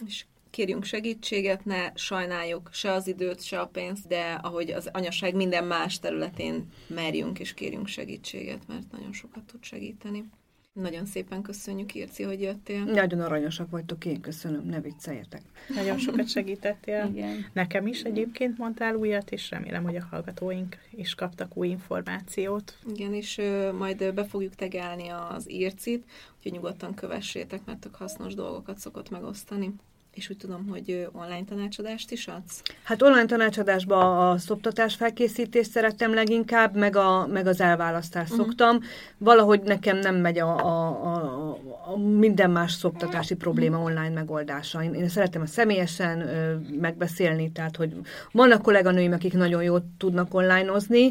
[0.06, 0.24] És
[0.58, 5.64] kérjünk segítséget, ne sajnáljuk se az időt, se a pénzt, de ahogy az anyaság minden
[5.64, 10.24] más területén merjünk és kérjünk segítséget, mert nagyon sokat tud segíteni.
[10.72, 12.84] Nagyon szépen köszönjük, Irci, hogy jöttél.
[12.84, 15.42] Nagyon aranyosak vagytok, én köszönöm, ne vicceljetek.
[15.74, 17.10] Nagyon sokat segítettél.
[17.14, 17.46] Igen.
[17.52, 22.78] Nekem is egyébként mondtál újat, és remélem, hogy a hallgatóink is kaptak új információt.
[22.94, 26.04] Igen, és ö, majd be fogjuk tegelni az Ircit,
[26.36, 29.74] úgyhogy nyugodtan kövessétek, mert tök hasznos dolgokat szokott megosztani.
[30.14, 32.62] És úgy tudom, hogy online tanácsadást is adsz?
[32.82, 38.46] Hát online tanácsadásban a szoptatás felkészítést szerettem leginkább, meg, a, meg az elválasztást uh-huh.
[38.46, 38.80] szoktam.
[39.18, 44.82] Valahogy nekem nem megy a, a, a, a minden más szoptatási probléma online megoldása.
[44.82, 47.92] Én, én szeretem a személyesen ö, megbeszélni, tehát hogy
[48.32, 51.10] vannak kolléganőim, akik nagyon jól tudnak onlineozni,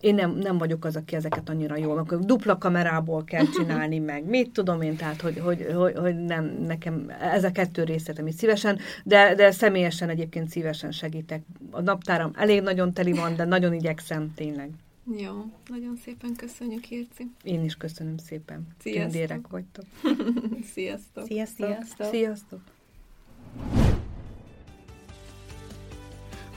[0.00, 4.24] én nem, nem vagyok az, aki ezeket annyira jól, akkor dupla kamerából kell csinálni meg,
[4.24, 8.34] mit tudom én, tehát hogy, hogy, hogy, hogy nem, nekem ez a kettő részletem is
[8.34, 11.42] szívesen, de, de személyesen egyébként szívesen segítek.
[11.70, 14.70] A naptáram elég nagyon teli van, de nagyon igyekszem tényleg.
[15.16, 15.32] Jó,
[15.68, 17.30] nagyon szépen köszönjük, Irci.
[17.42, 18.66] Én is köszönöm szépen.
[18.78, 19.10] Sziasztok.
[19.10, 19.84] Tündérek vagytok.
[20.74, 21.26] Sziasztok.
[21.26, 21.66] Sziasztok.
[21.66, 22.06] Sziasztok.
[22.06, 22.60] Sziasztok.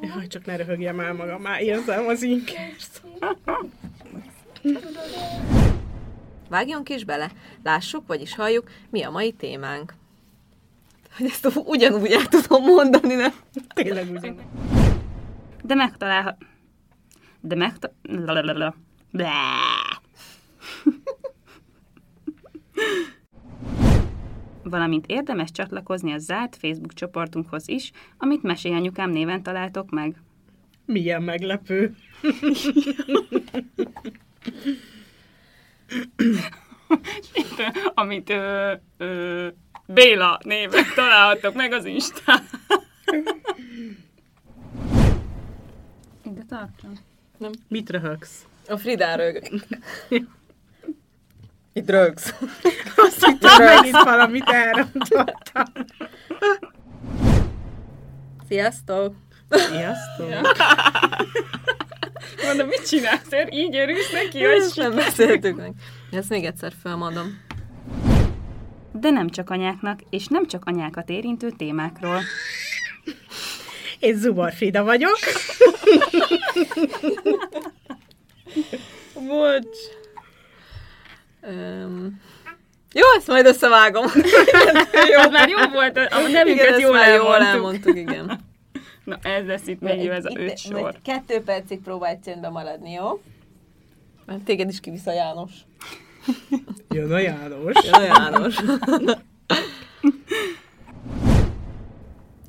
[0.00, 3.02] Jaj, csak ne röhögjem el magam, már érzem az inkert.
[6.48, 7.30] Vágjunk is bele,
[7.62, 9.94] lássuk, vagyis halljuk, mi a mai témánk.
[11.16, 13.32] Hogy ezt ugyanúgy el tudom mondani, nem?
[13.74, 14.34] Tényleg úgy.
[15.62, 16.36] De megtalálhat...
[17.40, 17.92] De megta...
[19.12, 20.02] Blá.
[24.62, 30.16] Valamint érdemes csatlakozni a zárt Facebook csoportunkhoz is, amit Mesélyanyukám néven találtok meg.
[30.84, 31.94] Milyen meglepő.
[37.94, 39.48] amit ö, ö,
[39.86, 42.40] Béla néven találhatok meg az Instán.
[46.24, 46.92] Ide tartom.
[47.68, 48.46] Mit röhögsz?
[48.68, 49.42] A Frida rög.
[51.78, 52.34] Itt rögsz.
[52.96, 55.64] Azt hittem, megint valamit elrontottam.
[58.48, 59.14] Sziasztok!
[59.50, 60.56] Sziasztok!
[62.46, 63.28] Mondom, mit csinálsz?
[63.50, 65.72] Így örülsz neki, Ezt nem beszéltük meg.
[66.10, 67.40] Ezt még egyszer felmondom.
[68.92, 72.20] De nem csak anyáknak, és nem csak anyákat érintő témákról.
[73.98, 75.18] Én Zubor Frida vagyok.
[79.14, 79.78] Bocs.
[81.48, 82.20] Um,
[82.92, 84.06] jó, ezt majd összevágom.
[85.14, 87.46] jó, már jó volt, a igen, nevünket ezt jól már jól elmondtuk.
[87.46, 88.40] elmondtuk, igen.
[89.04, 90.94] Na, ez lesz itt még ez a öt sor.
[91.02, 93.22] Kettő percig próbálj csendben maradni, jó?
[94.26, 95.52] Mert téged is kivisz a János.
[96.94, 97.84] Jön a János.
[97.84, 98.56] Jön a János.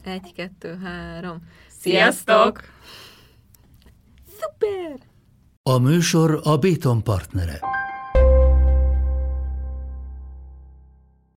[0.03, 1.37] Egy, kettő, három.
[1.79, 2.61] Sziasztok!
[4.39, 4.99] Szuper!
[5.63, 7.59] A műsor a Béton partnere.